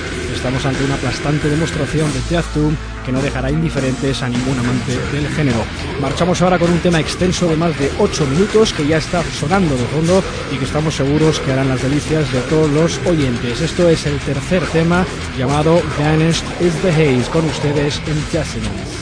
estamos 0.42 0.66
ante 0.66 0.82
una 0.82 0.96
aplastante 0.96 1.48
demostración 1.48 2.10
de 2.12 2.42
Doom 2.52 2.74
que 3.06 3.12
no 3.12 3.22
dejará 3.22 3.48
indiferentes 3.48 4.24
a 4.24 4.28
ningún 4.28 4.58
amante 4.58 4.98
del 5.12 5.28
género. 5.28 5.64
Marchamos 6.00 6.42
ahora 6.42 6.58
con 6.58 6.68
un 6.68 6.80
tema 6.80 6.98
extenso 6.98 7.46
de 7.46 7.56
más 7.56 7.78
de 7.78 7.88
8 8.00 8.26
minutos 8.26 8.72
que 8.72 8.84
ya 8.84 8.96
está 8.96 9.22
sonando 9.38 9.76
de 9.76 9.84
fondo 9.84 10.20
y 10.52 10.56
que 10.56 10.64
estamos 10.64 10.96
seguros 10.96 11.38
que 11.38 11.52
harán 11.52 11.68
las 11.68 11.80
delicias 11.80 12.32
de 12.32 12.40
todos 12.40 12.68
los 12.72 12.98
oyentes. 13.06 13.60
Esto 13.60 13.88
es 13.88 14.04
el 14.04 14.18
tercer 14.18 14.64
tema 14.72 15.06
llamado 15.38 15.80
Vanished 15.96 16.44
is 16.60 16.74
the 16.82 16.90
Haze 16.90 17.30
con 17.30 17.44
ustedes 17.44 18.00
en 18.08 18.16
Dissonance. 18.32 18.92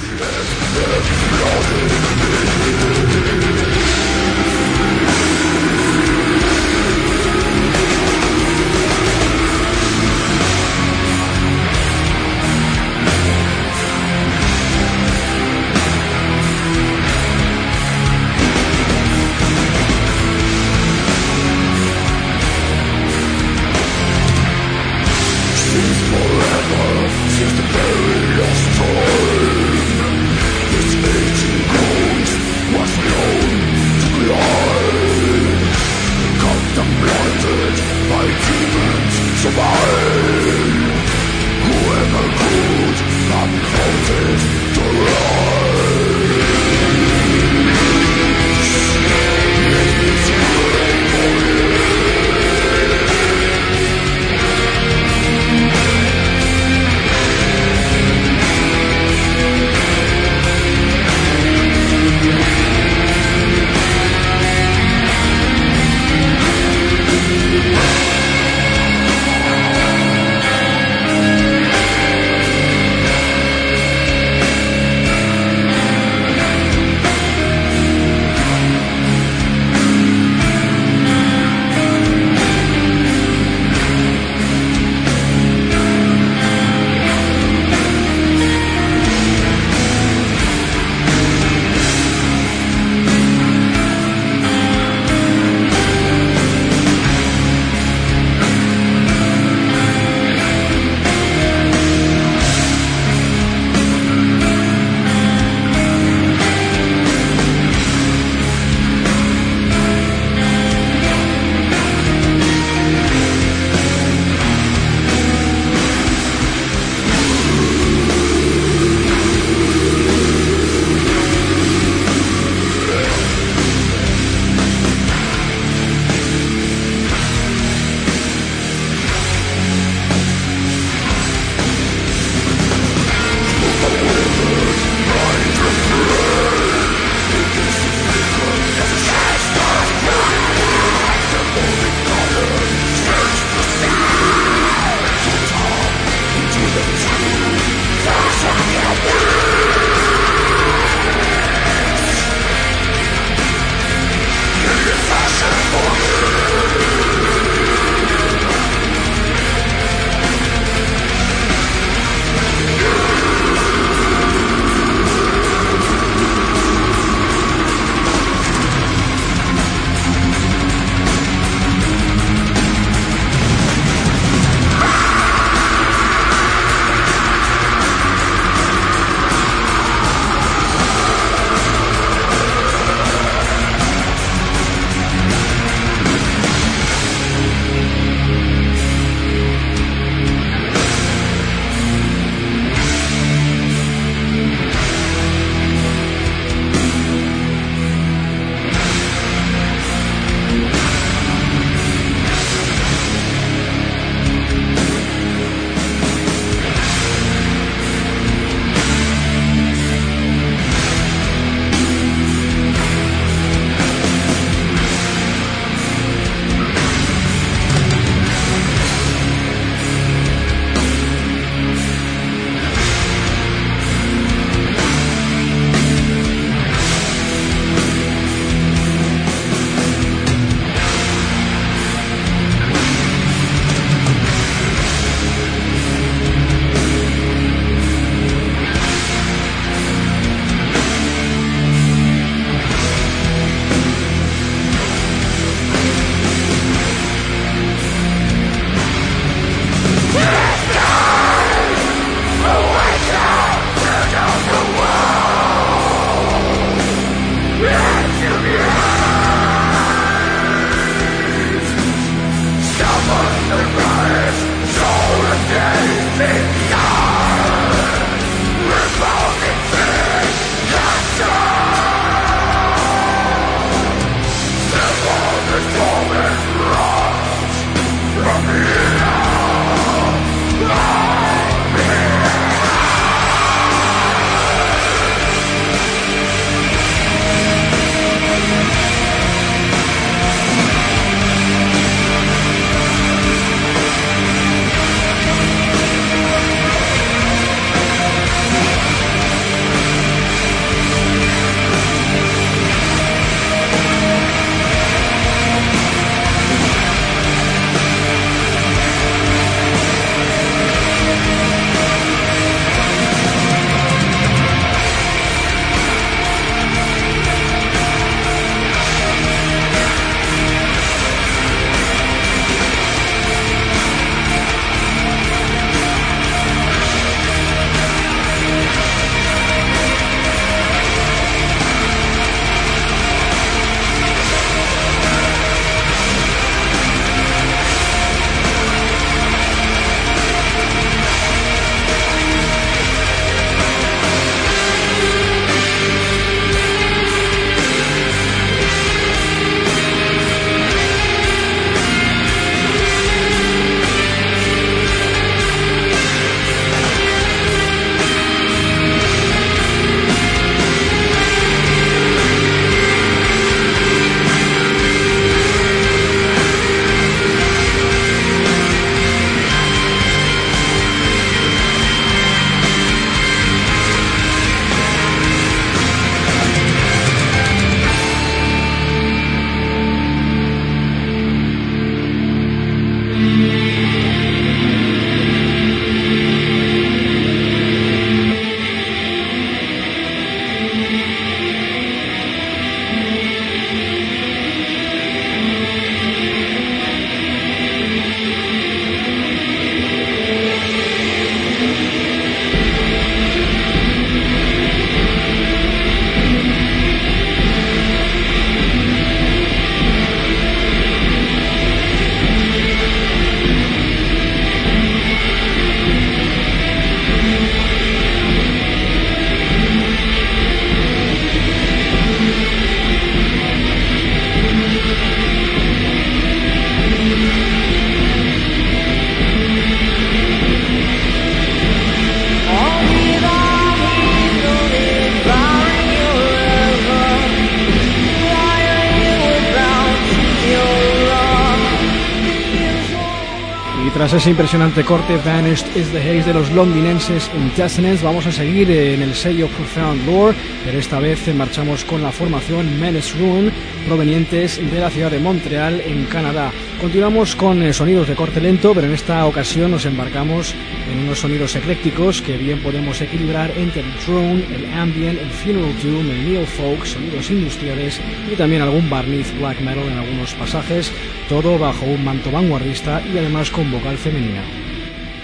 Tras 444.00 444.14
ese 444.14 444.30
impresionante 444.30 444.82
corte, 444.82 445.18
Vanished 445.18 445.76
is 445.76 445.92
the 445.92 445.98
Haze 445.98 446.24
de 446.24 446.32
los 446.32 446.50
londinenses 446.52 447.30
Intestinence, 447.36 448.02
vamos 448.02 448.26
a 448.26 448.32
seguir 448.32 448.70
en 448.70 449.02
el 449.02 449.14
sello 449.14 449.46
Profound 449.48 450.06
Lore, 450.06 450.34
pero 450.64 450.78
esta 450.78 450.98
vez 450.98 451.28
marchamos 451.34 451.84
con 451.84 452.02
la 452.02 452.10
formación 452.10 452.80
Menace 452.80 453.18
Ruin, 453.18 453.52
provenientes 453.86 454.58
de 454.70 454.80
la 454.80 454.88
ciudad 454.88 455.10
de 455.10 455.18
Montreal, 455.18 455.82
en 455.82 456.06
Canadá. 456.06 456.50
Continuamos 456.80 457.36
con 457.36 457.62
eh, 457.62 457.74
sonidos 457.74 458.08
de 458.08 458.14
corte 458.14 458.40
lento, 458.40 458.72
pero 458.72 458.86
en 458.86 458.94
esta 458.94 459.26
ocasión 459.26 459.70
nos 459.70 459.84
embarcamos 459.84 460.54
en 460.90 460.98
unos 461.00 461.20
sonidos 461.20 461.54
eclécticos 461.56 462.22
que 462.22 462.36
bien 462.36 462.60
podemos 462.60 463.00
equilibrar 463.00 463.50
entre 463.56 463.82
el 463.82 463.92
drone, 464.04 464.44
el 464.54 464.72
ambient, 464.72 465.18
el 465.20 465.30
funeral 465.30 465.74
doom, 465.82 466.10
el 466.10 466.32
neo 466.32 466.46
folk, 466.46 466.84
sonidos 466.84 467.30
industriales 467.30 468.00
y 468.30 468.36
también 468.36 468.62
algún 468.62 468.88
barniz 468.90 469.32
black 469.38 469.60
metal 469.60 469.84
en 469.84 469.98
algunos 469.98 470.34
pasajes, 470.34 470.92
todo 471.28 471.58
bajo 471.58 471.84
un 471.84 472.04
manto 472.04 472.30
vanguardista 472.30 473.02
y 473.12 473.18
además 473.18 473.50
con 473.50 473.70
vocal 473.70 473.96
femenina. 473.96 474.42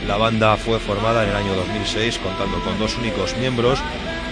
La 0.07 0.17
banda 0.17 0.57
fue 0.57 0.79
formada 0.79 1.25
en 1.25 1.31
el 1.31 1.37
año 1.37 1.55
2006 1.55 2.19
contando 2.19 2.61
con 2.61 2.79
dos 2.79 2.97
únicos 2.97 3.37
miembros 3.39 3.81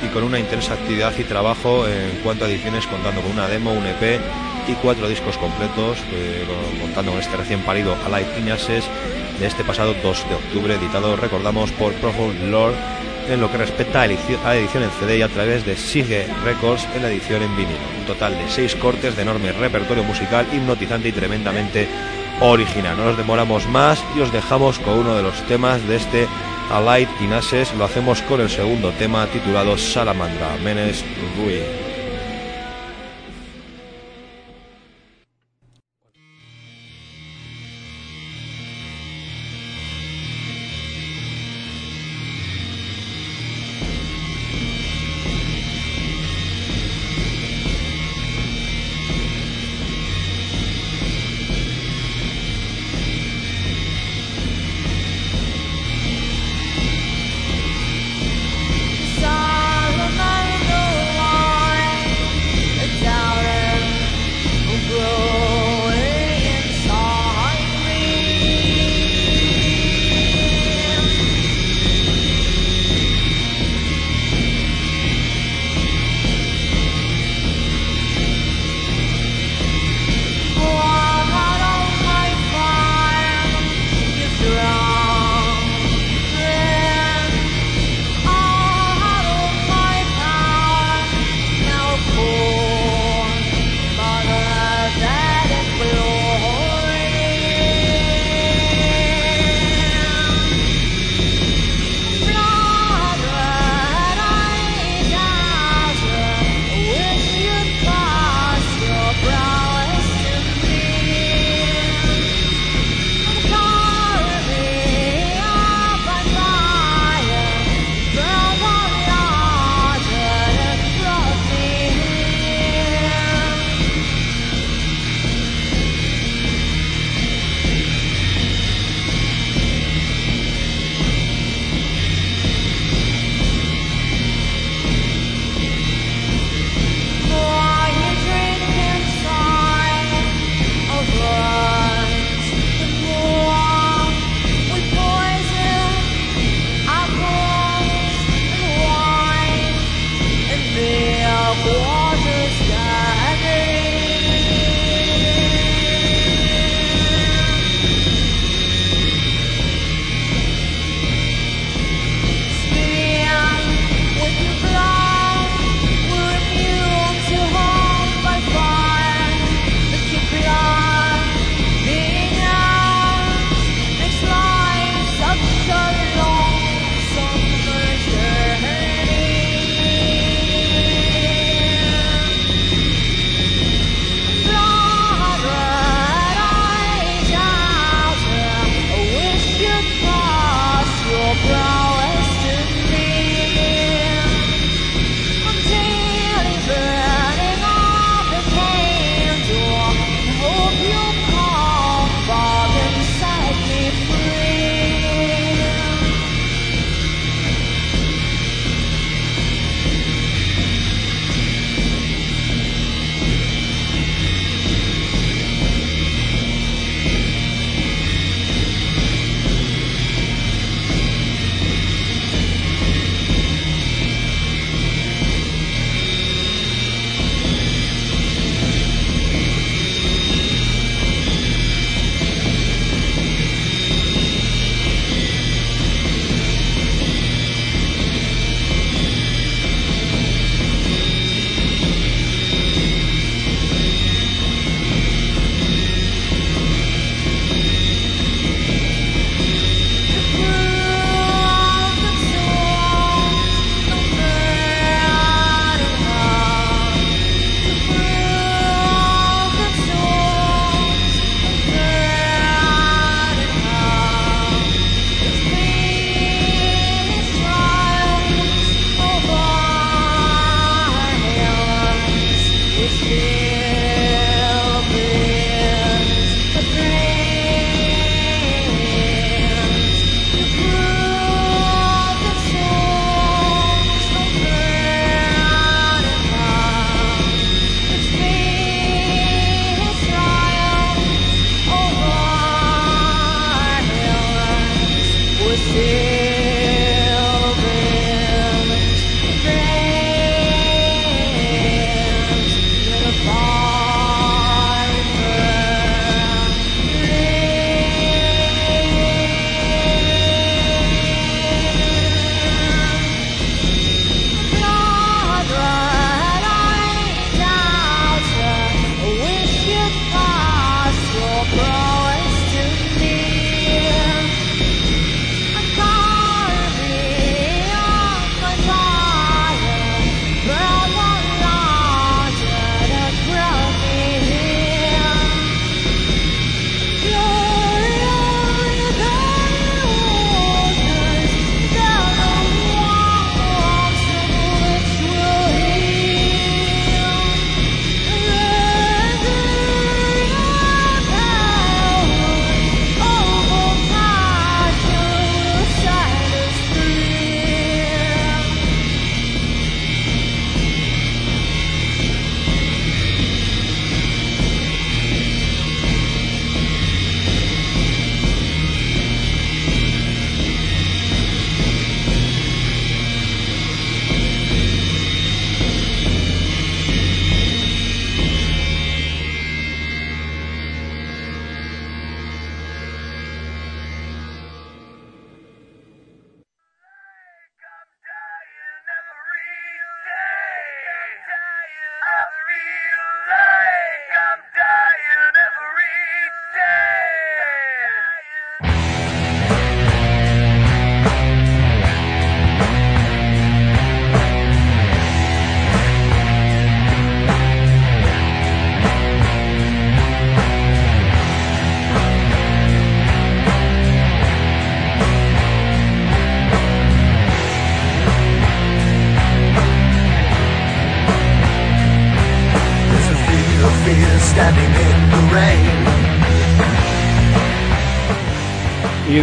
y 0.03 0.09
con 0.09 0.23
una 0.23 0.39
intensa 0.39 0.75
actividad 0.75 1.13
y 1.19 1.25
trabajo 1.25 1.89
en 1.89 2.21
cuanto 2.23 2.45
a 2.45 2.49
ediciones 2.49 2.87
contando 2.87 3.21
con 3.23 3.33
una 3.33 3.49
demo, 3.49 3.73
un 3.73 3.87
EP 3.87 4.21
y 4.69 4.75
cuatro 4.75 5.09
discos 5.09 5.37
completos, 5.39 5.99
eh, 6.13 6.45
contando 6.81 7.13
con 7.13 7.21
este 7.21 7.37
recién 7.37 7.61
parido 7.61 7.97
Alive 8.07 8.39
Inases 8.39 8.85
de 9.39 9.47
este 9.47 9.65
pasado 9.65 9.95
2 10.03 10.29
de 10.29 10.35
octubre, 10.35 10.75
editado, 10.75 11.17
recordamos, 11.17 11.71
por 11.73 11.93
Profound 11.95 12.51
Lord 12.51 12.75
en 13.29 13.41
lo 13.41 13.51
que 13.51 13.59
respecta 13.59 14.03
a, 14.03 14.07
la 14.07 14.13
edición 14.57 14.83
en 14.83 14.91
CD 14.91 15.19
y 15.19 15.23
a 15.23 15.29
través 15.29 15.65
de 15.65 15.77
Sigue 15.77 16.27
Records 16.45 16.87
en 16.95 17.03
la 17.03 17.09
edición 17.09 17.43
en 17.43 17.57
vinilo. 17.57 17.79
Un 17.99 18.07
total 18.07 18.37
de 18.37 18.49
seis 18.49 18.75
cortes 18.77 19.17
de 19.17 19.23
enorme 19.23 19.53
repertorio 19.53 20.05
musical, 20.05 20.47
hipnotizante 20.53 21.09
y 21.09 21.13
tremendamente 21.13 21.89
original. 22.41 22.97
No 22.97 23.05
nos 23.07 23.17
demoramos 23.17 23.67
más 23.69 24.03
y 24.17 24.21
os 24.21 24.33
dejamos 24.33 24.79
con 24.79 24.99
uno 24.99 25.15
de 25.15 25.23
los 25.23 25.41
temas 25.47 25.87
de 25.89 25.97
este 25.97 26.29
Alight 26.71 27.09
Inases. 27.21 27.75
Lo 27.75 27.85
hacemos 27.85 28.23
con 28.23 28.41
el 28.41 28.51
segundo 28.51 28.91
tema 28.93 29.27
titulado 29.27 29.79
Salamandra, 29.79 30.57
Menes 30.63 31.05
Rui. 31.37 31.84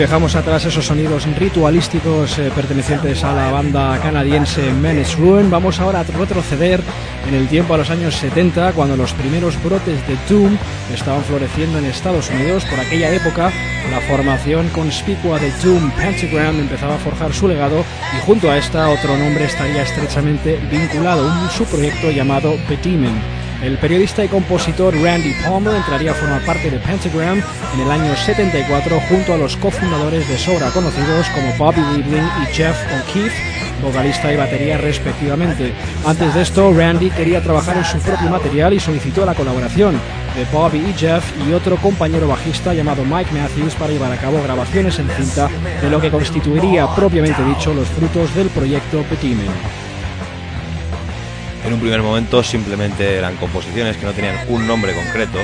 Dejamos 0.02 0.34
atrás 0.36 0.66
esos 0.66 0.88
sonidos 0.88 1.28
ritualísticos 1.38 2.40
eh, 2.40 2.52
pertenecientes 2.56 3.24
a 3.24 3.36
la 3.36 3.52
banda 3.52 4.00
canadiense 4.02 4.74
Menace 4.74 5.16
Ruin. 5.16 5.52
Vamos 5.52 5.80
ahora 5.80 6.00
a 6.00 6.04
retroceder 6.04 6.82
en 7.28 7.36
el 7.36 7.48
tiempo 7.48 7.76
a 7.76 7.78
los 7.78 7.92
años 7.92 8.16
70, 8.16 8.74
cuando 8.74 8.98
los 8.98 9.14
primeros 9.14 9.62
brotes 9.64 10.00
de 10.08 10.18
Doom 10.28 10.58
estaban 10.92 11.24
floreciendo 11.24 11.78
en 11.78 11.86
Estados 11.86 12.32
Unidos. 12.32 12.66
Por 12.66 12.80
aquella 12.80 13.12
época, 13.12 13.52
la 13.92 14.02
formación 14.02 14.70
conspicua 14.70 15.38
de 15.38 15.52
Doom 15.64 15.92
Pentagram 15.92 16.60
empezaba 16.60 16.96
a 16.96 17.00
forjar 17.00 17.32
su 17.32 17.48
legado 17.48 17.86
y 18.18 18.26
junto 18.26 18.50
a 18.50 18.58
esta 18.58 18.90
otro 18.90 19.16
nombre 19.16 19.46
estaría 19.46 19.84
estrechamente 19.84 20.60
vinculado, 20.72 21.28
un 21.28 21.50
subproyecto 21.52 22.10
llamado 22.10 22.56
Petimen. 22.68 23.41
El 23.62 23.78
periodista 23.78 24.26
y 24.26 24.28
compositor 24.28 24.96
Randy 24.96 25.34
Palmer 25.44 25.76
entraría 25.76 26.12
a 26.12 26.14
formar 26.16 26.44
parte 26.44 26.72
de 26.72 26.80
Pentagram 26.80 27.44
en 27.76 27.80
el 27.80 27.92
año 27.92 28.16
74 28.16 29.00
junto 29.08 29.34
a 29.36 29.38
los 29.38 29.56
cofundadores 29.56 30.28
de 30.28 30.38
Sobra 30.40 30.72
conocidos 30.72 31.28
como 31.30 31.54
Bobby 31.58 31.82
Liebling 31.94 32.28
y 32.42 32.46
Jeff 32.56 32.76
O'Keefe, 33.00 33.36
vocalista 33.84 34.34
y 34.34 34.38
batería 34.38 34.80
respectivamente. 34.80 35.74
Antes 36.08 36.34
de 36.34 36.42
esto, 36.42 36.74
Randy 36.74 37.12
quería 37.12 37.44
trabajar 37.44 37.78
en 37.78 37.86
su 37.86 38.00
propio 38.00 38.32
material 38.32 38.74
y 38.74 38.80
solicitó 38.80 39.28
la 39.28 39.36
colaboración 39.36 39.94
de 40.36 40.46
Bobby 40.52 40.80
y 40.80 40.94
Jeff 40.94 41.24
y 41.48 41.54
otro 41.54 41.76
compañero 41.76 42.28
bajista 42.28 42.74
llamado 42.74 43.06
Mike 43.06 43.32
Matthews 43.32 43.76
para 43.76 43.92
llevar 43.92 44.12
a 44.12 44.18
cabo 44.18 44.42
grabaciones 44.42 44.98
en 44.98 45.08
cinta 45.08 45.50
de 45.80 45.90
lo 45.90 46.02
que 46.02 46.10
constituiría 46.10 46.88
propiamente 46.96 47.46
dicho 47.46 47.76
los 47.76 47.88
frutos 47.90 48.34
del 48.34 48.48
proyecto 48.50 49.04
Petimen. 49.04 49.91
En 51.72 51.76
un 51.76 51.82
primer 51.84 52.02
momento 52.02 52.44
simplemente 52.44 53.18
eran 53.18 53.38
composiciones 53.38 53.96
que 53.96 54.06
no 54.06 54.12
tenían 54.12 54.36
un 54.50 54.68
nombre 54.68 54.94
concreto 54.94 55.40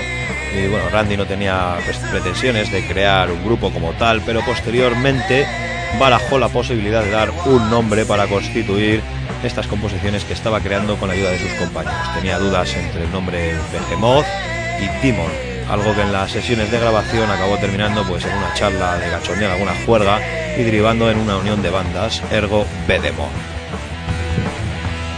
y 0.53 0.67
bueno, 0.67 0.89
Randy 0.89 1.15
no 1.15 1.25
tenía 1.25 1.77
pretensiones 2.11 2.69
de 2.69 2.85
crear 2.85 3.31
un 3.31 3.45
grupo 3.45 3.71
como 3.71 3.93
tal, 3.93 4.21
pero 4.25 4.41
posteriormente 4.41 5.47
barajó 5.97 6.37
la 6.37 6.49
posibilidad 6.49 7.01
de 7.01 7.11
dar 7.11 7.31
un 7.45 7.69
nombre 7.69 8.03
para 8.03 8.27
constituir 8.27 9.01
estas 9.41 9.67
composiciones 9.67 10.25
que 10.25 10.33
estaba 10.33 10.59
creando 10.59 10.97
con 10.97 11.07
la 11.07 11.13
ayuda 11.13 11.29
de 11.29 11.39
sus 11.39 11.53
compañeros. 11.53 12.13
Tenía 12.13 12.39
dudas 12.39 12.75
entre 12.75 13.05
el 13.05 13.11
nombre 13.13 13.55
Behemoth 13.71 14.25
y 14.81 15.07
Demon, 15.07 15.31
algo 15.69 15.95
que 15.95 16.01
en 16.01 16.11
las 16.11 16.29
sesiones 16.29 16.69
de 16.69 16.77
grabación 16.77 17.31
acabó 17.31 17.55
terminando 17.55 18.05
pues 18.05 18.25
en 18.25 18.35
una 18.35 18.53
charla 18.53 18.97
de 18.97 19.09
gachonía, 19.09 19.53
alguna 19.53 19.75
juerga 19.85 20.19
y 20.57 20.63
derivando 20.63 21.09
en 21.09 21.19
una 21.19 21.37
unión 21.37 21.61
de 21.61 21.69
bandas, 21.69 22.21
ergo 22.31 22.65
Behemoth. 22.85 23.56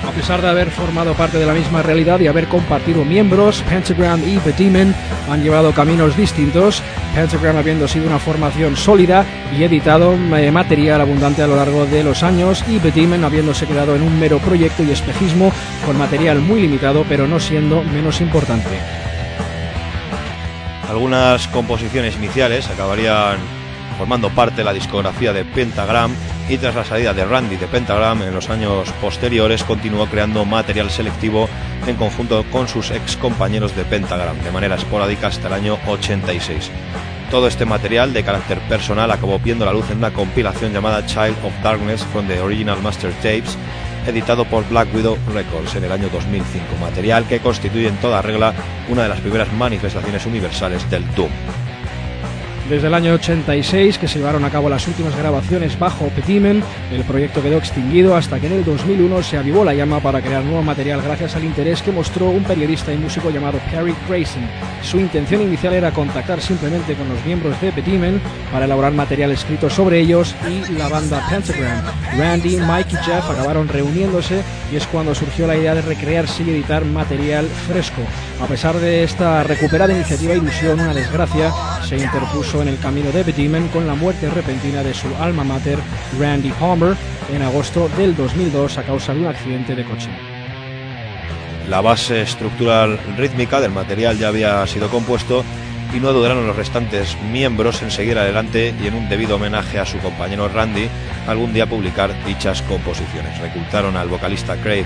A 0.09 0.11
pesar 0.11 0.41
de 0.41 0.49
haber 0.49 0.71
formado 0.71 1.13
parte 1.13 1.37
de 1.37 1.45
la 1.45 1.53
misma 1.53 1.83
realidad 1.83 2.19
y 2.19 2.25
haber 2.25 2.47
compartido 2.47 3.05
miembros, 3.05 3.61
Pentagram 3.69 4.19
y 4.27 4.37
The 4.39 4.53
Demon 4.53 4.95
han 5.29 5.43
llevado 5.43 5.71
caminos 5.71 6.17
distintos, 6.17 6.81
Pentagram 7.13 7.57
habiendo 7.57 7.87
sido 7.87 8.07
una 8.07 8.17
formación 8.17 8.75
sólida 8.75 9.23
y 9.55 9.63
editado 9.63 10.15
eh, 10.35 10.51
material 10.51 11.01
abundante 11.01 11.43
a 11.43 11.47
lo 11.47 11.55
largo 11.55 11.85
de 11.85 12.03
los 12.03 12.23
años 12.23 12.65
y 12.67 12.79
The 12.79 12.91
Demon 12.91 13.23
habiéndose 13.23 13.67
quedado 13.67 13.95
en 13.95 14.01
un 14.01 14.19
mero 14.19 14.39
proyecto 14.39 14.81
y 14.81 14.89
espejismo 14.89 15.53
con 15.85 15.95
material 15.99 16.39
muy 16.39 16.59
limitado 16.59 17.05
pero 17.07 17.27
no 17.27 17.39
siendo 17.39 17.83
menos 17.83 18.19
importante. 18.19 18.79
Algunas 20.89 21.47
composiciones 21.49 22.15
iniciales 22.15 22.67
acabarían 22.67 23.37
formando 23.99 24.31
parte 24.31 24.57
de 24.57 24.63
la 24.63 24.73
discografía 24.73 25.33
de 25.33 25.45
Pentagram 25.45 26.11
y 26.49 26.57
tras 26.57 26.73
la 26.73 26.83
salida 26.83 27.13
de 27.13 27.25
Randy 27.25 27.57
de 27.57 27.67
Pentagram 27.67 28.23
en 28.23 28.33
los 28.33 28.49
años 28.49 28.91
posteriores 29.01 29.63
continuó 29.63 30.07
creando 30.07 30.43
material 30.45 30.89
selectivo 30.89 31.47
en 31.85 31.95
conjunto 31.95 32.43
con 32.51 32.67
sus 32.67 32.89
ex 32.89 33.17
compañeros 33.17 33.75
de 33.75 33.85
Pentagram 33.85 34.35
de 34.41 34.51
manera 34.51 34.75
esporádica 34.75 35.27
hasta 35.27 35.47
el 35.47 35.53
año 35.53 35.77
86. 35.87 36.71
Todo 37.29 37.47
este 37.47 37.65
material 37.65 38.13
de 38.13 38.23
carácter 38.23 38.57
personal 38.61 39.11
acabó 39.11 39.37
viendo 39.37 39.63
la 39.63 39.73
luz 39.73 39.91
en 39.91 39.99
una 39.99 40.11
compilación 40.11 40.73
llamada 40.73 41.05
Child 41.05 41.37
of 41.45 41.53
Darkness 41.61 42.03
from 42.05 42.27
the 42.27 42.39
Original 42.39 42.81
Master 42.81 43.13
Tapes, 43.21 43.55
editado 44.07 44.43
por 44.45 44.67
Black 44.69 44.87
Widow 44.95 45.19
Records 45.31 45.75
en 45.75 45.83
el 45.83 45.91
año 45.91 46.09
2005, 46.11 46.65
material 46.81 47.27
que 47.27 47.41
constituye 47.41 47.87
en 47.87 47.97
toda 47.97 48.23
regla 48.23 48.55
una 48.89 49.03
de 49.03 49.09
las 49.09 49.19
primeras 49.19 49.53
manifestaciones 49.53 50.25
universales 50.25 50.89
del 50.89 51.05
Doom. 51.13 51.29
Desde 52.69 52.85
el 52.85 52.93
año 52.93 53.15
86, 53.15 53.97
que 53.97 54.07
se 54.07 54.19
llevaron 54.19 54.45
a 54.45 54.51
cabo 54.51 54.69
las 54.69 54.87
últimas 54.87 55.17
grabaciones 55.17 55.79
bajo 55.79 56.05
Petimen, 56.09 56.61
el 56.91 57.03
proyecto 57.03 57.41
quedó 57.41 57.57
extinguido 57.57 58.15
hasta 58.15 58.39
que 58.39 58.45
en 58.45 58.53
el 58.53 58.63
2001 58.63 59.23
se 59.23 59.39
avivó 59.39 59.65
la 59.65 59.73
llama 59.73 59.99
para 59.99 60.21
crear 60.21 60.43
nuevo 60.43 60.61
material 60.61 61.01
gracias 61.01 61.35
al 61.35 61.45
interés 61.45 61.81
que 61.81 61.91
mostró 61.91 62.29
un 62.29 62.43
periodista 62.43 62.93
y 62.93 62.97
músico 62.97 63.31
llamado 63.31 63.59
Perry 63.71 63.95
Grayson. 64.07 64.43
Su 64.83 64.99
intención 64.99 65.41
inicial 65.41 65.73
era 65.73 65.89
contactar 65.89 66.41
simplemente 66.41 66.93
con 66.93 67.09
los 67.09 67.25
miembros 67.25 67.59
de 67.59 67.71
Petimen 67.71 68.21
para 68.51 68.65
elaborar 68.65 68.93
material 68.93 69.31
escrito 69.31 69.67
sobre 69.67 70.01
ellos 70.01 70.35
y 70.47 70.71
la 70.73 70.89
banda 70.89 71.25
Pentagram. 71.27 71.83
Randy, 72.19 72.57
Mike 72.57 72.93
y 72.93 72.97
Jeff 72.97 73.31
acabaron 73.31 73.67
reuniéndose 73.67 74.43
y 74.71 74.75
es 74.75 74.85
cuando 74.85 75.15
surgió 75.15 75.47
la 75.47 75.57
idea 75.57 75.73
de 75.73 75.81
recrearse 75.81 76.43
y 76.43 76.51
editar 76.51 76.85
material 76.85 77.47
fresco. 77.47 78.03
A 78.39 78.45
pesar 78.45 78.75
de 78.75 79.03
esta 79.03 79.43
recuperada 79.43 79.91
iniciativa 79.91 80.35
ilusión, 80.35 80.79
una 80.79 80.93
desgracia 80.93 81.51
se 81.83 81.97
interpuso 81.97 82.58
en 82.61 82.67
el 82.67 82.79
camino 82.79 83.11
de 83.11 83.23
Bedimen 83.23 83.67
con 83.69 83.87
la 83.87 83.95
muerte 83.95 84.29
repentina 84.29 84.83
de 84.83 84.93
su 84.93 85.07
alma 85.19 85.43
mater, 85.43 85.79
Randy 86.19 86.51
Palmer, 86.51 86.95
en 87.33 87.41
agosto 87.41 87.89
del 87.97 88.15
2002 88.15 88.77
a 88.77 88.83
causa 88.83 89.13
de 89.13 89.21
un 89.21 89.27
accidente 89.27 89.75
de 89.75 89.83
coche. 89.83 90.09
La 91.69 91.81
base 91.81 92.21
estructural 92.21 92.99
rítmica 93.17 93.61
del 93.61 93.71
material 93.71 94.17
ya 94.17 94.29
había 94.29 94.65
sido 94.65 94.89
compuesto 94.89 95.43
y 95.95 95.99
no 95.99 96.13
dudaron 96.13 96.45
los 96.47 96.55
restantes 96.55 97.17
miembros 97.31 97.81
en 97.81 97.91
seguir 97.91 98.17
adelante 98.17 98.73
y 98.81 98.87
en 98.87 98.95
un 98.95 99.09
debido 99.09 99.35
homenaje 99.35 99.79
a 99.79 99.85
su 99.85 99.97
compañero 99.99 100.49
Randy 100.49 100.87
algún 101.27 101.53
día 101.53 101.67
publicar 101.67 102.13
dichas 102.25 102.61
composiciones. 102.63 103.39
Reclutaron 103.39 103.95
al 103.97 104.07
vocalista 104.07 104.55
Craig 104.57 104.85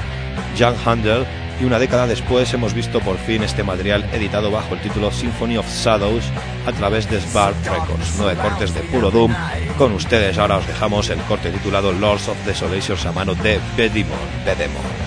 Young 0.57 0.75
Handel 0.85 1.25
y 1.63 1.65
una 1.65 1.79
década 1.79 2.07
después 2.07 2.53
hemos 2.53 2.73
visto 2.73 2.99
por 2.99 3.17
fin 3.17 3.41
este 3.41 3.63
material 3.63 4.05
editado 4.11 4.51
bajo 4.51 4.73
el 4.73 4.81
título 4.81 5.11
Symphony 5.11 5.55
of 5.55 5.65
Shadows 5.65 6.25
a 6.65 6.73
través 6.73 7.09
de 7.09 7.21
Spark 7.21 7.55
Records, 7.63 8.15
nueve 8.17 8.37
cortes 8.41 8.73
de 8.73 8.81
puro 8.81 9.09
Doom. 9.09 9.33
Con 9.77 9.93
ustedes 9.93 10.37
ahora 10.37 10.57
os 10.57 10.67
dejamos 10.67 11.09
el 11.09 11.19
corte 11.21 11.51
titulado 11.51 11.93
Lords 11.93 12.27
of 12.27 12.45
Desolation 12.45 12.97
a 13.07 13.11
mano 13.13 13.33
de 13.35 13.61
Bedemon. 13.77 14.19
Bedemon. 14.45 15.02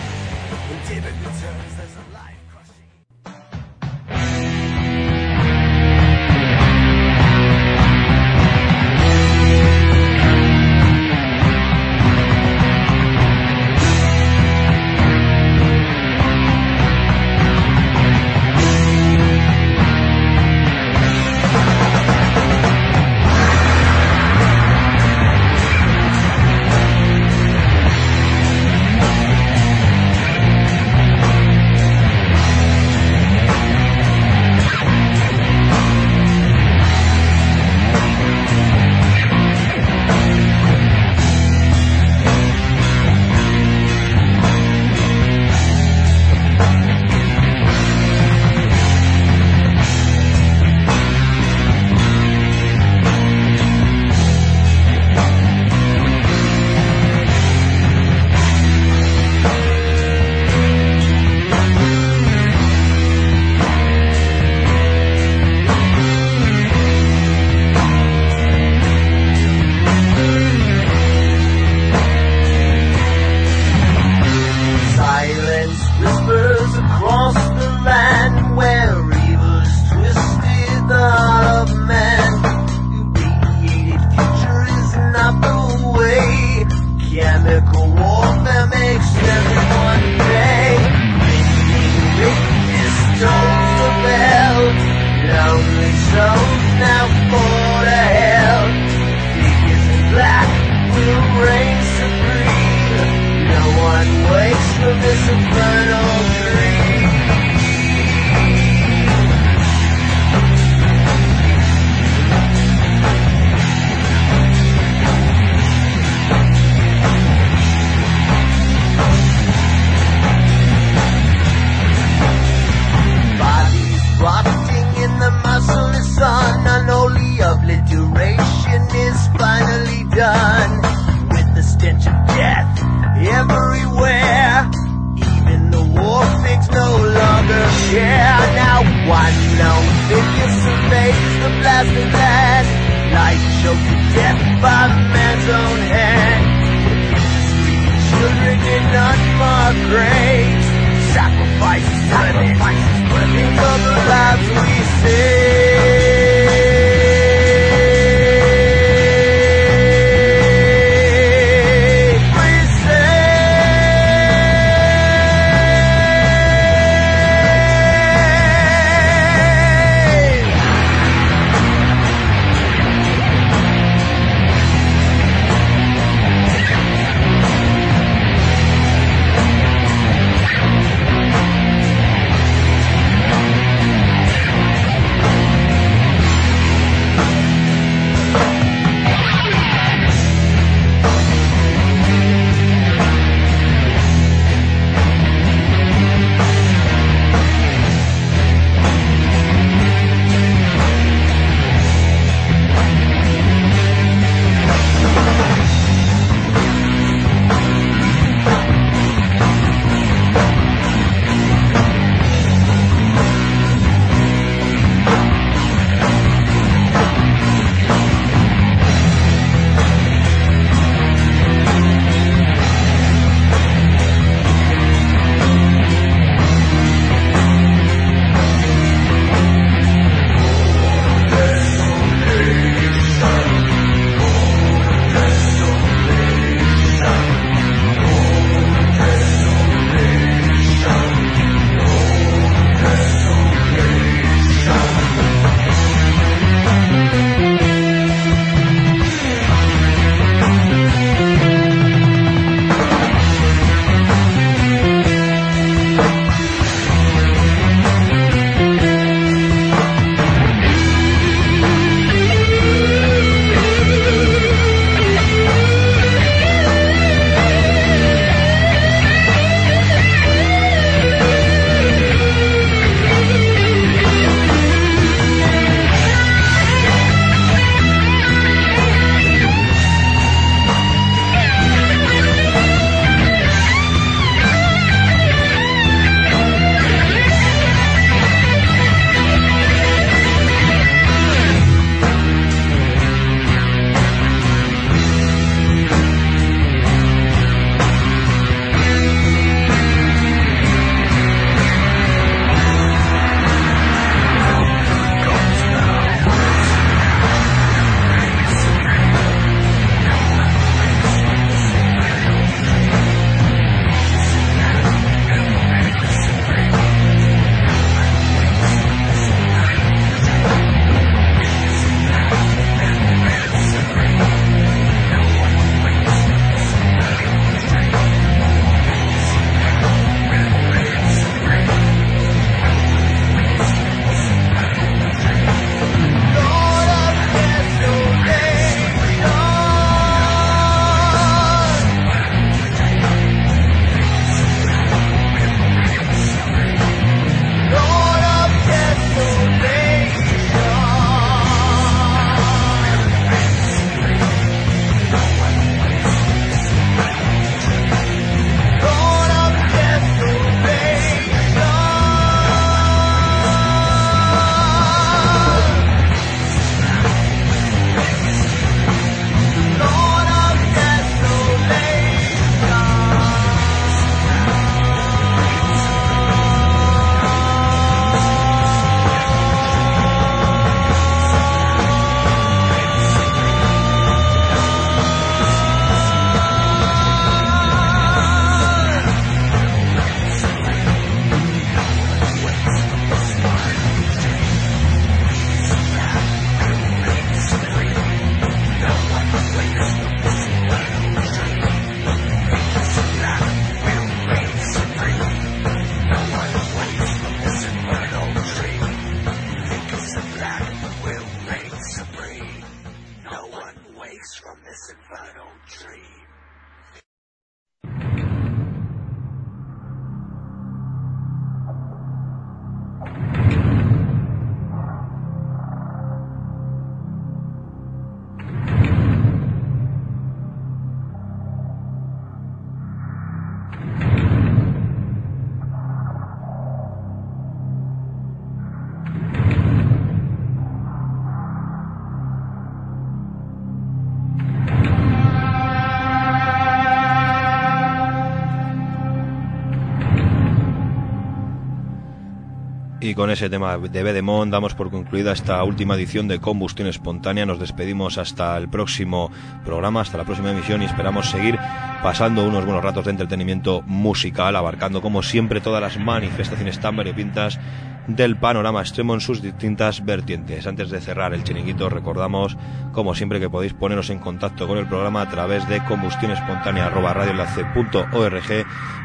Y 453.06 453.14
con 453.14 453.30
ese 453.30 453.48
tema 453.48 453.78
de 453.78 454.02
Bedemont 454.02 454.50
damos 454.50 454.74
por 454.74 454.90
concluida 454.90 455.30
esta 455.30 455.62
última 455.62 455.94
edición 455.94 456.26
de 456.26 456.40
Combustión 456.40 456.88
Espontánea. 456.88 457.46
Nos 457.46 457.60
despedimos 457.60 458.18
hasta 458.18 458.56
el 458.56 458.68
próximo 458.68 459.30
programa, 459.64 460.00
hasta 460.00 460.18
la 460.18 460.24
próxima 460.24 460.50
emisión 460.50 460.82
y 460.82 460.86
esperamos 460.86 461.30
seguir 461.30 461.56
pasando 462.02 462.44
unos 462.44 462.64
buenos 462.64 462.82
ratos 462.82 463.04
de 463.04 463.12
entretenimiento 463.12 463.82
musical, 463.82 464.56
abarcando 464.56 465.02
como 465.02 465.22
siempre 465.22 465.60
todas 465.60 465.80
las 465.80 466.00
manifestaciones 466.00 466.80
tan 466.80 466.96
variopintas 466.96 467.60
del 468.06 468.36
panorama 468.36 468.80
extremo 468.80 469.14
en 469.14 469.20
sus 469.20 469.42
distintas 469.42 470.04
vertientes. 470.04 470.66
Antes 470.66 470.90
de 470.90 471.00
cerrar 471.00 471.34
el 471.34 471.44
chiringuito, 471.44 471.88
recordamos, 471.88 472.56
como 472.92 473.14
siempre, 473.14 473.40
que 473.40 473.50
podéis 473.50 473.74
poneros 473.74 474.10
en 474.10 474.18
contacto 474.18 474.66
con 474.66 474.78
el 474.78 474.86
programa 474.86 475.22
a 475.22 475.28
través 475.28 475.68
de 475.68 475.84
combustión 475.84 476.30
espontánea 476.30 476.90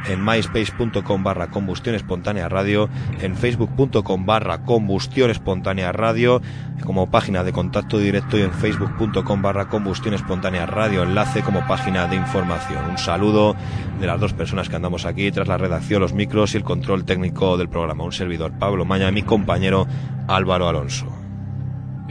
en 0.07 0.23
myspace.com 0.23 1.23
barra 1.23 1.47
combustión 1.47 1.95
espontánea 1.95 2.49
radio, 2.49 2.89
en 3.21 3.35
facebook.com 3.35 4.25
barra 4.25 4.63
combustión 4.63 5.29
espontánea 5.29 5.91
radio, 5.91 6.41
como 6.83 7.09
página 7.11 7.43
de 7.43 7.53
contacto 7.53 7.99
directo 7.99 8.37
y 8.37 8.41
en 8.41 8.51
facebook.com 8.51 9.41
barra 9.41 9.67
combustión 9.67 10.13
espontánea 10.13 10.65
radio 10.65 11.03
enlace 11.03 11.41
como 11.41 11.65
página 11.67 12.07
de 12.07 12.15
información. 12.15 12.89
Un 12.89 12.97
saludo 12.97 13.55
de 13.99 14.07
las 14.07 14.19
dos 14.19 14.33
personas 14.33 14.69
que 14.69 14.75
andamos 14.75 15.05
aquí 15.05 15.31
tras 15.31 15.47
la 15.47 15.57
redacción, 15.57 16.01
los 16.01 16.13
micros 16.13 16.53
y 16.53 16.57
el 16.57 16.63
control 16.63 17.05
técnico 17.05 17.57
del 17.57 17.69
programa. 17.69 18.03
Un 18.03 18.11
servidor, 18.11 18.51
Pablo 18.53 18.85
Maña, 18.91 19.09
mi 19.09 19.21
compañero 19.21 19.87
Álvaro 20.27 20.67
Alonso. 20.67 21.20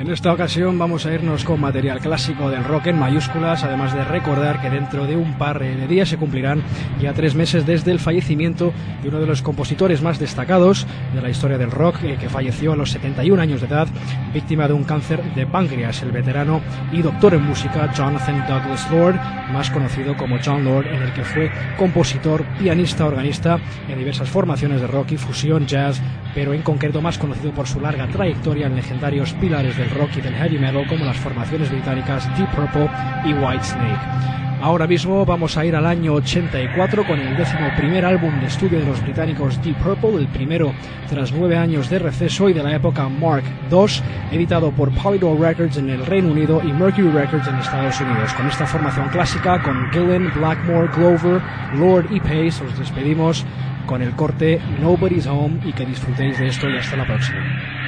En 0.00 0.10
esta 0.10 0.32
ocasión 0.32 0.78
vamos 0.78 1.04
a 1.04 1.12
irnos 1.12 1.44
con 1.44 1.60
material 1.60 2.00
clásico 2.00 2.48
del 2.48 2.64
rock 2.64 2.86
en 2.86 2.98
mayúsculas, 2.98 3.64
además 3.64 3.92
de 3.92 4.02
recordar 4.02 4.58
que 4.62 4.70
dentro 4.70 5.06
de 5.06 5.14
un 5.14 5.36
par 5.36 5.58
de 5.58 5.86
días 5.86 6.08
se 6.08 6.16
cumplirán 6.16 6.62
ya 6.98 7.12
tres 7.12 7.34
meses 7.34 7.66
desde 7.66 7.90
el 7.90 8.00
fallecimiento 8.00 8.72
de 9.02 9.10
uno 9.10 9.20
de 9.20 9.26
los 9.26 9.42
compositores 9.42 10.00
más 10.00 10.18
destacados 10.18 10.86
de 11.12 11.20
la 11.20 11.28
historia 11.28 11.58
del 11.58 11.70
rock, 11.70 12.02
eh, 12.02 12.16
que 12.18 12.30
falleció 12.30 12.72
a 12.72 12.76
los 12.76 12.92
71 12.92 13.42
años 13.42 13.60
de 13.60 13.66
edad, 13.66 13.88
víctima 14.32 14.66
de 14.66 14.72
un 14.72 14.84
cáncer 14.84 15.22
de 15.34 15.44
páncreas, 15.44 16.02
el 16.02 16.12
veterano 16.12 16.62
y 16.92 17.02
doctor 17.02 17.34
en 17.34 17.42
música 17.42 17.92
Jonathan 17.92 18.46
Douglas 18.48 18.90
Lord, 18.90 19.16
más 19.52 19.68
conocido 19.68 20.16
como 20.16 20.38
John 20.42 20.64
Lord, 20.64 20.86
en 20.86 21.02
el 21.02 21.12
que 21.12 21.24
fue 21.24 21.50
compositor, 21.76 22.46
pianista, 22.58 23.04
organista 23.04 23.58
en 23.86 23.98
diversas 23.98 24.30
formaciones 24.30 24.80
de 24.80 24.86
rock 24.86 25.12
y 25.12 25.18
fusión, 25.18 25.66
jazz, 25.66 26.00
pero 26.34 26.54
en 26.54 26.62
concreto 26.62 27.02
más 27.02 27.18
conocido 27.18 27.52
por 27.52 27.66
su 27.66 27.80
larga 27.80 28.06
trayectoria 28.06 28.66
en 28.66 28.76
legendarios 28.76 29.34
pilares 29.34 29.76
del 29.76 29.89
rock 29.90 30.16
y 30.16 30.20
del 30.20 30.34
heavy 30.34 30.58
metal 30.58 30.86
como 30.88 31.04
las 31.04 31.16
formaciones 31.16 31.70
británicas 31.70 32.28
Deep 32.36 32.50
Purple 32.50 32.88
y 33.24 33.32
Whitesnake. 33.32 34.40
Ahora 34.62 34.86
mismo 34.86 35.24
vamos 35.24 35.56
a 35.56 35.64
ir 35.64 35.74
al 35.74 35.86
año 35.86 36.12
84 36.12 37.06
con 37.06 37.18
el 37.18 37.34
décimo 37.34 37.70
primer 37.78 38.04
álbum 38.04 38.38
de 38.40 38.46
estudio 38.46 38.78
de 38.78 38.84
los 38.84 39.02
británicos 39.02 39.62
Deep 39.62 39.76
Purple, 39.78 40.16
el 40.16 40.28
primero 40.28 40.74
tras 41.08 41.32
nueve 41.32 41.56
años 41.56 41.88
de 41.88 41.98
receso 41.98 42.46
y 42.50 42.52
de 42.52 42.62
la 42.62 42.76
época 42.76 43.08
Mark 43.08 43.42
II, 43.70 43.86
editado 44.30 44.70
por 44.70 44.92
Polydor 44.92 45.40
Records 45.40 45.78
en 45.78 45.88
el 45.88 46.04
Reino 46.04 46.32
Unido 46.32 46.60
y 46.62 46.74
Mercury 46.74 47.08
Records 47.08 47.48
en 47.48 47.56
Estados 47.56 47.98
Unidos. 48.02 48.34
Con 48.34 48.48
esta 48.48 48.66
formación 48.66 49.08
clásica, 49.08 49.62
con 49.62 49.90
Gillen, 49.92 50.30
Blackmore, 50.34 50.90
Glover, 50.94 51.40
Lord 51.76 52.08
y 52.10 52.20
Pace, 52.20 52.62
os 52.62 52.78
despedimos 52.78 53.46
con 53.86 54.02
el 54.02 54.14
corte 54.14 54.60
Nobody's 54.78 55.26
Home 55.26 55.58
y 55.64 55.72
que 55.72 55.86
disfrutéis 55.86 56.38
de 56.38 56.48
esto 56.48 56.68
y 56.68 56.76
hasta 56.76 56.98
la 56.98 57.06
próxima. 57.06 57.79